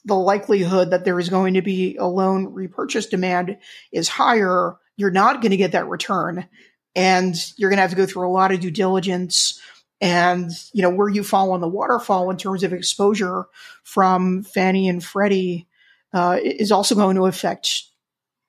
the 0.10 0.16
likelihood 0.16 0.92
that 0.92 1.06
there 1.06 1.20
is 1.20 1.30
going 1.30 1.54
to 1.54 1.62
be 1.62 1.96
a 1.96 2.06
loan 2.06 2.54
repurchase 2.54 3.06
demand 3.06 3.58
is 3.92 4.10
higher, 4.10 4.76
you're 4.98 5.12
not 5.12 5.42
going 5.42 5.52
to 5.52 5.58
get 5.58 5.72
that 5.72 5.88
return. 5.88 6.48
And 6.96 7.36
you're 7.56 7.70
going 7.70 7.78
to 7.78 7.82
have 7.82 7.92
to 7.92 7.96
go 7.96 8.06
through 8.06 8.28
a 8.28 8.32
lot 8.34 8.52
of 8.52 8.60
due 8.60 8.72
diligence 8.72 9.62
and, 10.02 10.52
you 10.74 10.82
know, 10.82 10.90
where 10.90 11.08
you 11.08 11.24
fall 11.24 11.52
on 11.52 11.62
the 11.62 11.68
waterfall 11.68 12.30
in 12.30 12.38
terms 12.38 12.64
of 12.64 12.74
exposure 12.74 13.46
from 13.84 14.44
Fannie 14.44 14.90
and 14.90 15.04
Freddie 15.04 15.68
uh, 16.14 16.38
is 16.42 16.72
also 16.72 16.96
going 16.96 17.16
to 17.16 17.26
affect 17.26 17.84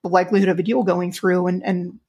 the 0.03 0.09
likelihood 0.09 0.49
of 0.49 0.59
a 0.59 0.63
deal 0.63 0.83
going 0.83 1.13
through 1.13 1.47
and, 1.47 1.65
and 1.65 2.01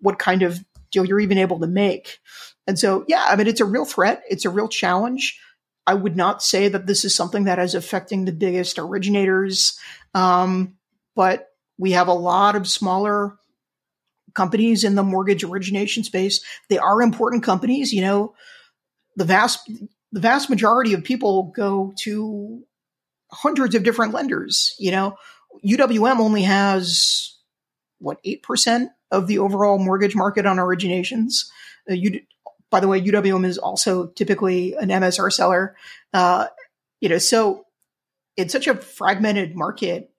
what 0.00 0.18
kind 0.18 0.42
of 0.42 0.62
deal 0.90 1.04
you're 1.04 1.20
even 1.20 1.38
able 1.38 1.58
to 1.60 1.66
make. 1.66 2.18
And 2.66 2.78
so, 2.78 3.04
yeah, 3.08 3.24
I 3.28 3.36
mean, 3.36 3.46
it's 3.46 3.60
a 3.60 3.64
real 3.64 3.84
threat. 3.84 4.22
It's 4.28 4.44
a 4.44 4.50
real 4.50 4.68
challenge. 4.68 5.40
I 5.88 5.94
would 5.94 6.16
not 6.16 6.42
say 6.42 6.68
that 6.68 6.86
this 6.86 7.02
is 7.06 7.14
something 7.14 7.44
that 7.44 7.58
is 7.58 7.74
affecting 7.74 8.26
the 8.26 8.32
biggest 8.32 8.78
originators, 8.78 9.78
um, 10.12 10.76
but 11.16 11.48
we 11.78 11.92
have 11.92 12.08
a 12.08 12.12
lot 12.12 12.56
of 12.56 12.68
smaller 12.68 13.38
companies 14.34 14.84
in 14.84 14.96
the 14.96 15.02
mortgage 15.02 15.44
origination 15.44 16.04
space. 16.04 16.44
They 16.68 16.76
are 16.76 17.00
important 17.00 17.42
companies. 17.42 17.90
You 17.90 18.02
know, 18.02 18.34
the 19.16 19.24
vast 19.24 19.66
the 20.12 20.20
vast 20.20 20.50
majority 20.50 20.92
of 20.92 21.04
people 21.04 21.52
go 21.56 21.94
to 22.00 22.62
hundreds 23.32 23.74
of 23.74 23.82
different 23.82 24.12
lenders. 24.12 24.74
You 24.78 24.90
know, 24.90 25.16
UWM 25.64 26.18
only 26.18 26.42
has 26.42 27.34
what 27.98 28.20
eight 28.24 28.42
percent 28.42 28.90
of 29.10 29.26
the 29.26 29.38
overall 29.38 29.78
mortgage 29.78 30.14
market 30.14 30.44
on 30.44 30.58
originations. 30.58 31.46
Uh, 31.90 31.94
by 32.70 32.80
the 32.80 32.88
way, 32.88 33.00
UWM 33.00 33.46
is 33.46 33.58
also 33.58 34.08
typically 34.08 34.74
an 34.74 34.88
MSR 34.88 35.32
seller. 35.32 35.76
Uh, 36.12 36.46
you 37.00 37.08
know, 37.08 37.18
so 37.18 37.66
in 38.38 38.48
such 38.48 38.66
a 38.66 38.74
fragmented 38.74 39.54
market. 39.54 40.10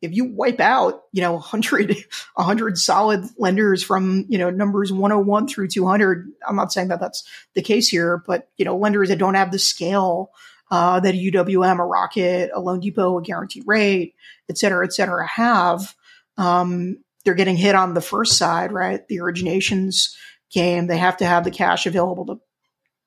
If 0.00 0.14
you 0.14 0.26
wipe 0.26 0.60
out, 0.60 1.02
you 1.12 1.22
know, 1.22 1.32
100, 1.32 1.96
100 2.34 2.78
solid 2.78 3.24
lenders 3.36 3.82
from, 3.82 4.26
you 4.28 4.38
know, 4.38 4.50
numbers 4.50 4.92
101 4.92 5.48
through 5.48 5.68
200, 5.68 6.30
I'm 6.46 6.56
not 6.56 6.72
saying 6.72 6.88
that 6.88 7.00
that's 7.00 7.24
the 7.54 7.62
case 7.62 7.88
here, 7.88 8.22
but, 8.26 8.48
you 8.56 8.64
know, 8.64 8.76
lenders 8.76 9.08
that 9.08 9.18
don't 9.18 9.34
have 9.34 9.50
the 9.50 9.58
scale 9.58 10.30
uh, 10.70 11.00
that 11.00 11.14
a 11.14 11.30
UWM, 11.30 11.80
a 11.80 11.84
Rocket, 11.84 12.50
a 12.54 12.60
Loan 12.60 12.80
Depot, 12.80 13.18
a 13.18 13.22
Guaranteed 13.22 13.64
Rate, 13.66 14.14
et 14.48 14.56
cetera, 14.56 14.84
et 14.84 14.92
cetera, 14.92 15.26
have, 15.26 15.94
um, 16.36 16.98
they're 17.24 17.34
getting 17.34 17.56
hit 17.56 17.74
on 17.74 17.94
the 17.94 18.00
first 18.00 18.36
side, 18.36 18.72
right? 18.72 19.06
The 19.08 19.18
originations 19.18 20.14
game, 20.54 20.86
they 20.86 20.98
have 20.98 21.18
to 21.18 21.26
have 21.26 21.44
the 21.44 21.50
cash 21.50 21.86
available 21.86 22.26
to 22.26 22.40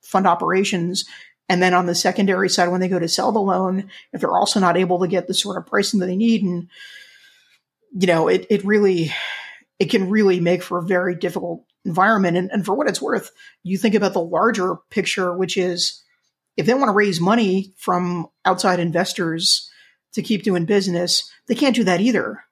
fund 0.01 0.27
operations. 0.27 1.05
And 1.49 1.61
then 1.61 1.73
on 1.73 1.85
the 1.85 1.95
secondary 1.95 2.49
side, 2.49 2.69
when 2.69 2.81
they 2.81 2.89
go 2.89 2.99
to 2.99 3.07
sell 3.07 3.31
the 3.31 3.39
loan, 3.39 3.89
if 4.13 4.21
they're 4.21 4.31
also 4.31 4.59
not 4.59 4.77
able 4.77 4.99
to 4.99 5.07
get 5.07 5.27
the 5.27 5.33
sort 5.33 5.57
of 5.57 5.65
pricing 5.65 5.99
that 6.01 6.07
they 6.07 6.15
need, 6.15 6.43
and 6.43 6.69
you 7.97 8.07
know, 8.07 8.27
it 8.27 8.45
it 8.49 8.65
really 8.65 9.13
it 9.79 9.89
can 9.89 10.09
really 10.09 10.39
make 10.39 10.61
for 10.61 10.79
a 10.79 10.85
very 10.85 11.15
difficult 11.15 11.63
environment. 11.85 12.35
And, 12.35 12.51
and 12.51 12.65
for 12.65 12.75
what 12.75 12.89
it's 12.89 13.01
worth, 13.01 13.31
you 13.63 13.77
think 13.77 13.95
about 13.95 14.13
the 14.13 14.21
larger 14.21 14.75
picture, 14.89 15.33
which 15.33 15.57
is 15.57 16.03
if 16.57 16.65
they 16.65 16.73
want 16.73 16.89
to 16.89 16.93
raise 16.93 17.21
money 17.21 17.73
from 17.77 18.27
outside 18.43 18.79
investors 18.79 19.69
to 20.13 20.21
keep 20.21 20.43
doing 20.43 20.65
business, 20.65 21.31
they 21.47 21.55
can't 21.55 21.75
do 21.75 21.85
that 21.85 22.01
either 22.01 22.43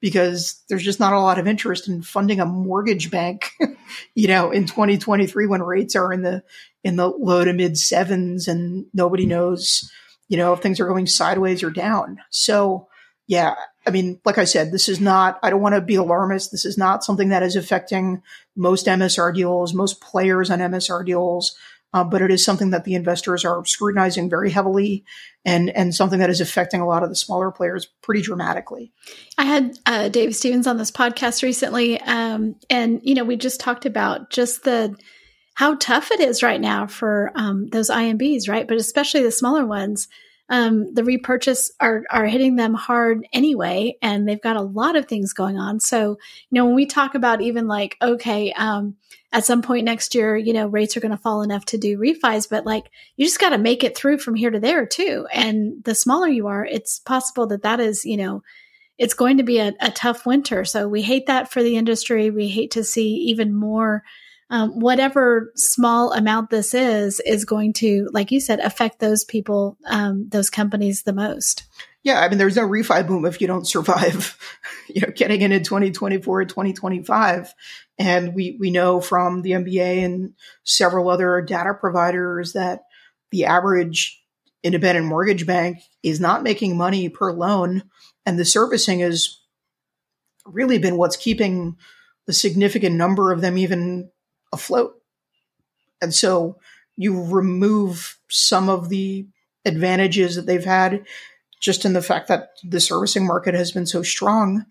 because 0.00 0.62
there's 0.68 0.82
just 0.82 1.00
not 1.00 1.12
a 1.12 1.20
lot 1.20 1.38
of 1.38 1.46
interest 1.46 1.88
in 1.88 2.02
funding 2.02 2.40
a 2.40 2.46
mortgage 2.46 3.10
bank, 3.10 3.52
you 4.14 4.28
know, 4.28 4.50
in 4.50 4.66
2023 4.66 5.46
when 5.46 5.62
rates 5.62 5.94
are 5.94 6.12
in 6.12 6.22
the 6.22 6.42
in 6.82 6.96
the 6.96 7.08
low 7.08 7.44
to 7.44 7.52
mid 7.52 7.76
sevens 7.76 8.48
and 8.48 8.86
nobody 8.94 9.24
mm-hmm. 9.24 9.30
knows, 9.30 9.90
you 10.28 10.36
know, 10.36 10.52
if 10.52 10.60
things 10.60 10.80
are 10.80 10.88
going 10.88 11.06
sideways 11.06 11.62
or 11.62 11.70
down. 11.70 12.18
So, 12.30 12.88
yeah, 13.26 13.54
I 13.86 13.90
mean, 13.90 14.20
like 14.24 14.38
I 14.38 14.44
said, 14.44 14.72
this 14.72 14.88
is 14.88 15.00
not 15.00 15.38
I 15.42 15.50
don't 15.50 15.60
want 15.60 15.74
to 15.74 15.80
be 15.80 15.96
alarmist. 15.96 16.50
This 16.50 16.64
is 16.64 16.78
not 16.78 17.04
something 17.04 17.28
that 17.28 17.42
is 17.42 17.56
affecting 17.56 18.22
most 18.56 18.86
MSR 18.86 19.34
deals, 19.34 19.74
most 19.74 20.00
players 20.00 20.50
on 20.50 20.58
MSR 20.60 21.04
deals 21.04 21.56
uh, 21.92 22.04
but 22.04 22.22
it 22.22 22.30
is 22.30 22.44
something 22.44 22.70
that 22.70 22.84
the 22.84 22.94
investors 22.94 23.44
are 23.44 23.64
scrutinizing 23.64 24.30
very 24.30 24.50
heavily 24.50 25.04
and 25.44 25.70
and 25.70 25.94
something 25.94 26.18
that 26.18 26.30
is 26.30 26.40
affecting 26.40 26.80
a 26.80 26.86
lot 26.86 27.02
of 27.02 27.08
the 27.08 27.16
smaller 27.16 27.50
players 27.50 27.86
pretty 28.02 28.22
dramatically. 28.22 28.92
I 29.38 29.44
had 29.44 29.78
uh, 29.86 30.08
Dave 30.08 30.34
Stevens 30.36 30.66
on 30.66 30.76
this 30.76 30.90
podcast 30.90 31.42
recently, 31.42 32.00
um, 32.00 32.56
and 32.68 33.00
you 33.02 33.14
know 33.14 33.24
we 33.24 33.36
just 33.36 33.60
talked 33.60 33.86
about 33.86 34.30
just 34.30 34.64
the 34.64 34.96
how 35.54 35.74
tough 35.74 36.10
it 36.10 36.20
is 36.20 36.42
right 36.42 36.60
now 36.60 36.86
for 36.86 37.32
um, 37.34 37.68
those 37.68 37.90
IMBs, 37.90 38.48
right? 38.48 38.66
But 38.66 38.76
especially 38.76 39.22
the 39.22 39.32
smaller 39.32 39.66
ones. 39.66 40.08
Um, 40.50 40.92
the 40.92 41.04
repurchase 41.04 41.70
are 41.80 42.02
are 42.10 42.26
hitting 42.26 42.56
them 42.56 42.74
hard 42.74 43.26
anyway, 43.32 43.96
and 44.02 44.28
they've 44.28 44.42
got 44.42 44.56
a 44.56 44.62
lot 44.62 44.96
of 44.96 45.06
things 45.06 45.32
going 45.32 45.56
on. 45.56 45.78
So, 45.78 46.18
you 46.50 46.56
know, 46.56 46.66
when 46.66 46.74
we 46.74 46.86
talk 46.86 47.14
about 47.14 47.40
even 47.40 47.68
like, 47.68 47.96
okay, 48.02 48.52
um, 48.52 48.96
at 49.32 49.44
some 49.44 49.62
point 49.62 49.84
next 49.84 50.14
year, 50.14 50.36
you 50.36 50.52
know, 50.52 50.66
rates 50.66 50.96
are 50.96 51.00
going 51.00 51.12
to 51.12 51.16
fall 51.16 51.42
enough 51.42 51.64
to 51.66 51.78
do 51.78 51.98
refis, 51.98 52.50
but 52.50 52.66
like 52.66 52.90
you 53.16 53.24
just 53.24 53.38
got 53.38 53.50
to 53.50 53.58
make 53.58 53.84
it 53.84 53.96
through 53.96 54.18
from 54.18 54.34
here 54.34 54.50
to 54.50 54.58
there 54.58 54.86
too. 54.86 55.26
And 55.32 55.84
the 55.84 55.94
smaller 55.94 56.26
you 56.26 56.48
are, 56.48 56.64
it's 56.64 56.98
possible 56.98 57.46
that 57.46 57.62
that 57.62 57.78
is, 57.78 58.04
you 58.04 58.16
know, 58.16 58.42
it's 58.98 59.14
going 59.14 59.36
to 59.36 59.44
be 59.44 59.60
a, 59.60 59.72
a 59.80 59.90
tough 59.92 60.26
winter. 60.26 60.64
So 60.64 60.88
we 60.88 61.00
hate 61.00 61.26
that 61.26 61.50
for 61.50 61.62
the 61.62 61.76
industry. 61.76 62.30
We 62.30 62.48
hate 62.48 62.72
to 62.72 62.84
see 62.84 63.14
even 63.28 63.54
more. 63.54 64.02
Um, 64.50 64.80
whatever 64.80 65.52
small 65.54 66.12
amount 66.12 66.50
this 66.50 66.74
is, 66.74 67.20
is 67.24 67.44
going 67.44 67.72
to, 67.74 68.08
like 68.12 68.32
you 68.32 68.40
said, 68.40 68.58
affect 68.60 68.98
those 68.98 69.24
people, 69.24 69.78
um, 69.86 70.28
those 70.28 70.50
companies 70.50 71.04
the 71.04 71.12
most. 71.12 71.64
Yeah, 72.02 72.20
I 72.20 72.28
mean, 72.28 72.38
there's 72.38 72.56
no 72.56 72.66
refi 72.66 73.06
boom 73.06 73.26
if 73.26 73.40
you 73.40 73.46
don't 73.46 73.66
survive, 73.66 74.36
you 74.88 75.02
know, 75.02 75.12
getting 75.14 75.42
into 75.42 75.60
2024 75.60 76.46
2025. 76.46 77.54
And 77.98 78.34
we, 78.34 78.56
we 78.58 78.70
know 78.70 79.00
from 79.00 79.42
the 79.42 79.52
MBA 79.52 80.04
and 80.04 80.32
several 80.64 81.10
other 81.10 81.40
data 81.42 81.74
providers 81.78 82.54
that 82.54 82.80
the 83.30 83.44
average 83.44 84.20
independent 84.62 85.06
mortgage 85.06 85.46
bank 85.46 85.78
is 86.02 86.20
not 86.20 86.42
making 86.42 86.76
money 86.76 87.08
per 87.08 87.32
loan. 87.32 87.82
And 88.26 88.38
the 88.38 88.44
servicing 88.44 89.00
has 89.00 89.38
really 90.46 90.78
been 90.78 90.96
what's 90.96 91.16
keeping 91.16 91.76
a 92.28 92.32
significant 92.32 92.96
number 92.96 93.32
of 93.32 93.40
them 93.40 93.58
even 93.58 94.10
afloat. 94.52 95.00
And 96.02 96.14
so 96.14 96.56
you 96.96 97.22
remove 97.22 98.18
some 98.28 98.68
of 98.68 98.88
the 98.88 99.26
advantages 99.64 100.36
that 100.36 100.46
they've 100.46 100.64
had 100.64 101.06
just 101.60 101.84
in 101.84 101.92
the 101.92 102.02
fact 102.02 102.28
that 102.28 102.50
the 102.64 102.80
servicing 102.80 103.26
market 103.26 103.54
has 103.54 103.72
been 103.72 103.86
so 103.86 104.02
strong. 104.02 104.64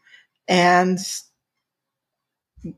And, 0.47 0.99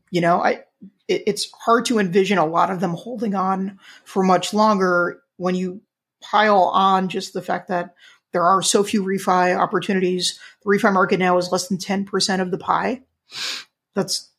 you 0.10 0.22
know, 0.22 0.42
I, 0.42 0.64
it, 1.08 1.24
it's 1.28 1.50
hard 1.52 1.86
to 1.86 2.00
envision 2.00 2.38
a 2.38 2.46
lot 2.46 2.72
of 2.72 2.82
them 2.82 2.94
holding 2.94 3.36
on 3.36 3.80
for 4.04 4.24
much 4.24 4.54
longer 4.54 5.22
when 5.38 5.56
you 5.56 5.82
pile 6.22 6.64
on 6.64 7.08
just 7.10 7.34
the 7.34 7.42
fact 7.42 7.70
that 7.70 7.96
there 8.34 8.44
are 8.44 8.62
so 8.62 8.84
few 8.84 9.04
refi 9.04 9.58
opportunities. 9.58 10.40
The 10.64 10.70
refi 10.70 10.94
market 10.94 11.20
now 11.20 11.38
is 11.38 11.52
less 11.52 11.68
than 11.68 11.78
10% 11.78 12.42
of 12.42 12.52
the 12.52 12.58
pie. 12.58 13.02
That's 13.96 14.31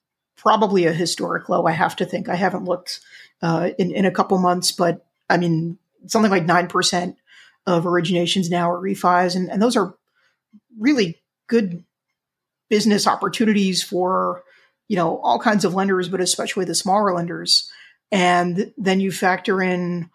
probably 0.42 0.86
a 0.86 0.92
historic 0.92 1.48
low, 1.48 1.66
I 1.66 1.72
have 1.72 1.94
to 1.96 2.04
think. 2.04 2.28
I 2.28 2.34
haven't 2.34 2.64
looked 2.64 3.00
uh, 3.42 3.70
in, 3.78 3.92
in 3.92 4.04
a 4.04 4.10
couple 4.10 4.36
months, 4.38 4.72
but 4.72 5.06
I 5.30 5.36
mean, 5.36 5.78
something 6.06 6.32
like 6.32 6.46
9% 6.46 7.16
of 7.66 7.84
originations 7.84 8.50
now 8.50 8.68
are 8.70 8.80
refis, 8.80 9.36
and, 9.36 9.48
and 9.48 9.62
those 9.62 9.76
are 9.76 9.94
really 10.78 11.22
good 11.46 11.84
business 12.68 13.06
opportunities 13.06 13.82
for 13.82 14.42
you 14.88 14.96
know 14.96 15.18
all 15.18 15.38
kinds 15.38 15.64
of 15.64 15.74
lenders, 15.74 16.08
but 16.08 16.20
especially 16.20 16.64
the 16.64 16.74
smaller 16.74 17.14
lenders. 17.14 17.70
And 18.10 18.74
then 18.76 18.98
you 18.98 19.12
factor 19.12 19.62
in 19.62 20.10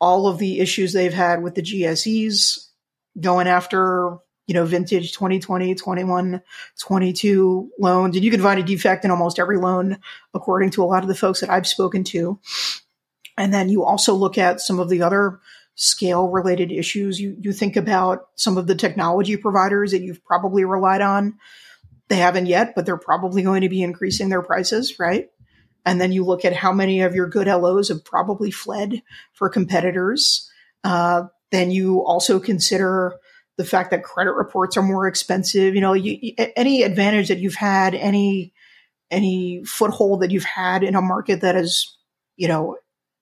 all 0.00 0.26
of 0.26 0.38
the 0.38 0.58
issues 0.60 0.92
they've 0.92 1.12
had 1.12 1.42
with 1.42 1.54
the 1.54 1.62
GSEs 1.62 2.66
going 3.20 3.46
after 3.46 4.16
you 4.46 4.54
know 4.54 4.64
vintage 4.64 5.12
2020 5.12 5.74
21 5.74 6.40
22 6.78 7.70
loans 7.78 8.14
and 8.14 8.24
you 8.24 8.30
can 8.30 8.40
find 8.40 8.60
a 8.60 8.62
defect 8.62 9.04
in 9.04 9.10
almost 9.10 9.38
every 9.38 9.58
loan 9.58 9.98
according 10.34 10.70
to 10.70 10.82
a 10.82 10.86
lot 10.86 11.02
of 11.02 11.08
the 11.08 11.14
folks 11.14 11.40
that 11.40 11.50
i've 11.50 11.66
spoken 11.66 12.04
to 12.04 12.38
and 13.36 13.52
then 13.52 13.68
you 13.68 13.84
also 13.84 14.14
look 14.14 14.38
at 14.38 14.60
some 14.60 14.78
of 14.78 14.88
the 14.88 15.02
other 15.02 15.40
scale 15.76 16.28
related 16.28 16.72
issues. 16.72 17.20
You, 17.20 17.36
you 17.38 17.52
think 17.52 17.76
about 17.76 18.28
some 18.34 18.56
of 18.56 18.66
the 18.66 18.74
technology 18.74 19.36
providers 19.36 19.92
that 19.92 20.02
you've 20.02 20.24
probably 20.24 20.64
relied 20.64 21.02
on. 21.02 21.38
They 22.08 22.16
haven't 22.16 22.46
yet, 22.46 22.74
but 22.74 22.86
they're 22.86 22.96
probably 22.96 23.42
going 23.42 23.60
to 23.60 23.68
be 23.68 23.82
increasing 23.82 24.28
their 24.28 24.42
prices, 24.42 24.98
right? 24.98 25.28
And 25.84 26.00
then 26.00 26.12
you 26.12 26.24
look 26.24 26.44
at 26.44 26.54
how 26.54 26.72
many 26.72 27.02
of 27.02 27.14
your 27.14 27.28
good 27.28 27.46
LOs 27.46 27.88
have 27.88 28.04
probably 28.04 28.50
fled 28.50 29.02
for 29.32 29.48
competitors. 29.48 30.50
Uh, 30.82 31.24
then 31.50 31.70
you 31.70 32.04
also 32.04 32.40
consider 32.40 33.16
the 33.56 33.64
fact 33.64 33.90
that 33.90 34.04
credit 34.04 34.32
reports 34.32 34.76
are 34.76 34.82
more 34.82 35.06
expensive. 35.06 35.74
You 35.74 35.80
know, 35.80 35.92
you, 35.94 36.34
any 36.56 36.82
advantage 36.82 37.28
that 37.28 37.38
you've 37.38 37.54
had, 37.54 37.94
any 37.94 38.52
any 39.10 39.64
foothold 39.64 40.20
that 40.20 40.30
you've 40.30 40.44
had 40.44 40.82
in 40.82 40.96
a 40.96 41.02
market 41.02 41.42
that 41.42 41.54
is, 41.54 41.96
you 42.36 42.48
know, 42.48 42.76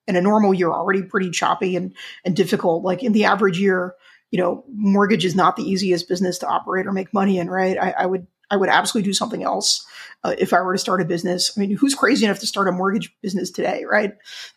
in 0.07 0.15
a 0.15 0.21
normal 0.21 0.53
year 0.53 0.71
already 0.71 1.03
pretty 1.03 1.29
choppy 1.29 1.75
and, 1.75 1.95
and 2.23 2.35
difficult. 2.35 2.83
Like 2.83 3.03
in 3.03 3.11
the 3.11 3.25
average 3.25 3.59
year, 3.59 3.95
you 4.31 4.39
know, 4.39 4.63
mortgage 4.73 5.25
is 5.25 5.35
not 5.35 5.55
the 5.55 5.63
easiest 5.63 6.09
business 6.09 6.39
to 6.39 6.47
operate 6.47 6.87
or 6.87 6.91
make 6.91 7.13
money 7.13 7.37
in, 7.37 7.49
right? 7.49 7.77
I, 7.77 7.91
I 7.91 8.05
would 8.05 8.27
I 8.49 8.57
would 8.57 8.69
absolutely 8.69 9.09
do 9.09 9.13
something 9.13 9.43
else 9.43 9.85
uh, 10.23 10.35
if 10.37 10.53
I 10.53 10.61
were 10.61 10.73
to 10.73 10.79
start 10.79 11.01
a 11.01 11.05
business. 11.05 11.55
I 11.55 11.59
mean, 11.59 11.75
who's 11.75 11.95
crazy 11.95 12.25
enough 12.25 12.39
to 12.39 12.47
start 12.47 12.67
a 12.67 12.71
mortgage 12.71 13.15
business 13.21 13.49
today, 13.49 13.85
right? 13.89 14.13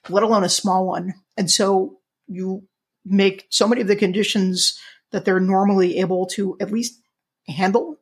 Let 0.09 0.23
alone 0.23 0.45
a 0.45 0.49
small 0.49 0.87
one. 0.87 1.15
And 1.37 1.51
so 1.51 1.99
you 2.27 2.65
make 3.05 3.47
so 3.49 3.67
many 3.67 3.81
of 3.81 3.87
the 3.87 3.97
conditions 3.97 4.79
that 5.13 5.25
they're 5.25 5.41
normally 5.41 5.99
able 5.99 6.27
to 6.27 6.57
at 6.61 6.71
least 6.71 7.01
handle, 7.47 7.99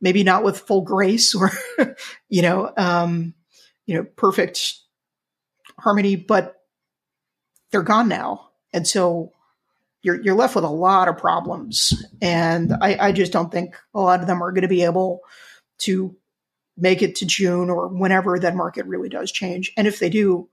maybe 0.00 0.24
not 0.24 0.44
with 0.44 0.60
full 0.60 0.82
grace 0.82 1.34
or, 1.34 1.50
you 2.28 2.42
know, 2.42 2.72
um, 2.76 3.34
you 3.86 3.94
know, 3.94 4.04
perfect 4.16 4.74
harmony, 5.78 6.16
but 6.16 6.56
they're 7.70 7.82
gone 7.82 8.08
now. 8.08 8.50
And 8.72 8.86
so 8.86 9.32
you're, 10.02 10.20
you're 10.20 10.34
left 10.34 10.54
with 10.54 10.64
a 10.64 10.68
lot 10.68 11.08
of 11.08 11.18
problems. 11.18 12.04
And 12.20 12.72
I, 12.80 13.08
I 13.08 13.12
just 13.12 13.32
don't 13.32 13.52
think 13.52 13.76
a 13.94 14.00
lot 14.00 14.20
of 14.20 14.26
them 14.26 14.42
are 14.42 14.52
going 14.52 14.62
to 14.62 14.68
be 14.68 14.84
able 14.84 15.20
to 15.78 16.16
make 16.76 17.02
it 17.02 17.16
to 17.16 17.26
June 17.26 17.70
or 17.70 17.88
whenever 17.88 18.38
that 18.38 18.56
market 18.56 18.86
really 18.86 19.08
does 19.08 19.32
change. 19.32 19.72
And 19.76 19.86
if 19.86 19.98
they 19.98 20.08
do, 20.08 20.48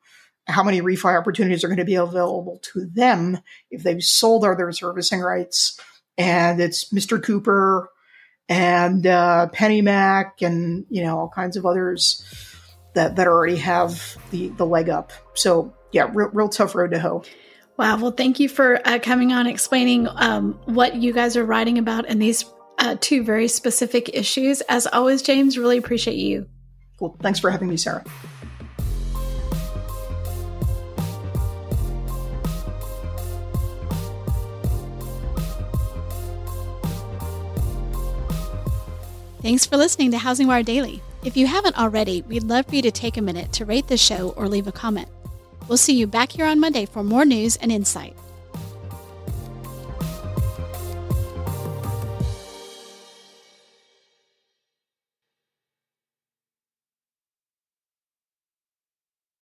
how 0.48 0.64
many 0.64 0.82
refi 0.82 1.18
opportunities 1.18 1.64
are 1.64 1.68
going 1.68 1.78
to 1.78 1.86
be 1.86 1.96
available 1.96 2.60
to 2.62 2.86
them 2.86 3.40
if 3.72 3.84
they've 3.84 4.04
sold 4.04 4.44
their 4.44 4.72
servicing 4.72 5.20
rights 5.20 5.80
and 6.18 6.62
it's 6.62 6.92
Mr. 6.94 7.22
Cooper 7.22 7.90
and 8.48 9.06
uh, 9.08 9.48
PennyMac 9.54 10.42
and 10.42 10.86
you 10.90 11.04
know 11.04 11.18
all 11.18 11.30
kinds 11.30 11.58
of 11.58 11.66
others 11.66 12.24
that 12.94 13.16
that 13.16 13.28
already 13.28 13.58
have 13.58 14.18
the 14.32 14.50
the 14.50 14.66
leg 14.66 14.90
up. 14.90 15.12
So 15.34 15.74
yeah, 15.92 16.10
real, 16.14 16.30
real 16.30 16.50
tough 16.50 16.76
road 16.76 16.92
to 16.92 17.00
hoe. 17.00 17.24
Wow. 17.78 17.98
Well, 17.98 18.12
thank 18.12 18.40
you 18.40 18.48
for 18.48 18.80
uh, 18.88 19.00
coming 19.00 19.34
on, 19.34 19.48
explaining 19.48 20.08
um, 20.10 20.54
what 20.66 20.96
you 20.96 21.12
guys 21.12 21.36
are 21.36 21.44
writing 21.44 21.78
about 21.78 22.06
in 22.06 22.20
these 22.20 22.46
uh, 22.78 22.96
two 23.00 23.24
very 23.24 23.50
specific 23.50 24.10
issues. 24.14 24.62
As 24.62 24.88
always, 24.88 25.22
James, 25.22 25.58
really 25.58 25.78
appreciate 25.78 26.16
you. 26.16 26.48
Cool. 26.98 27.18
Thanks 27.22 27.40
for 27.40 27.52
having 27.52 27.68
me, 27.68 27.76
Sarah. 27.76 28.06
Thanks 39.46 39.64
for 39.64 39.78
listening 39.78 40.10
to 40.10 40.18
HousingWire 40.18 40.66
Daily. 40.66 41.04
If 41.24 41.38
you 41.38 41.46
haven't 41.46 41.78
already, 41.78 42.24
we'd 42.24 42.42
love 42.42 42.66
for 42.66 42.74
you 42.74 42.82
to 42.82 42.90
take 42.90 43.16
a 43.16 43.22
minute 43.22 43.54
to 43.54 43.64
rate 43.64 43.86
the 43.86 43.96
show 43.96 44.34
or 44.36 44.48
leave 44.48 44.66
a 44.66 44.72
comment. 44.72 45.08
We'll 45.68 45.78
see 45.78 45.94
you 45.94 46.08
back 46.08 46.32
here 46.32 46.48
on 46.48 46.60
Monday 46.60 46.88
for 46.88 47.04
more 47.04 47.26
news 47.26 47.56
and 47.58 47.72
insight. 47.72 48.18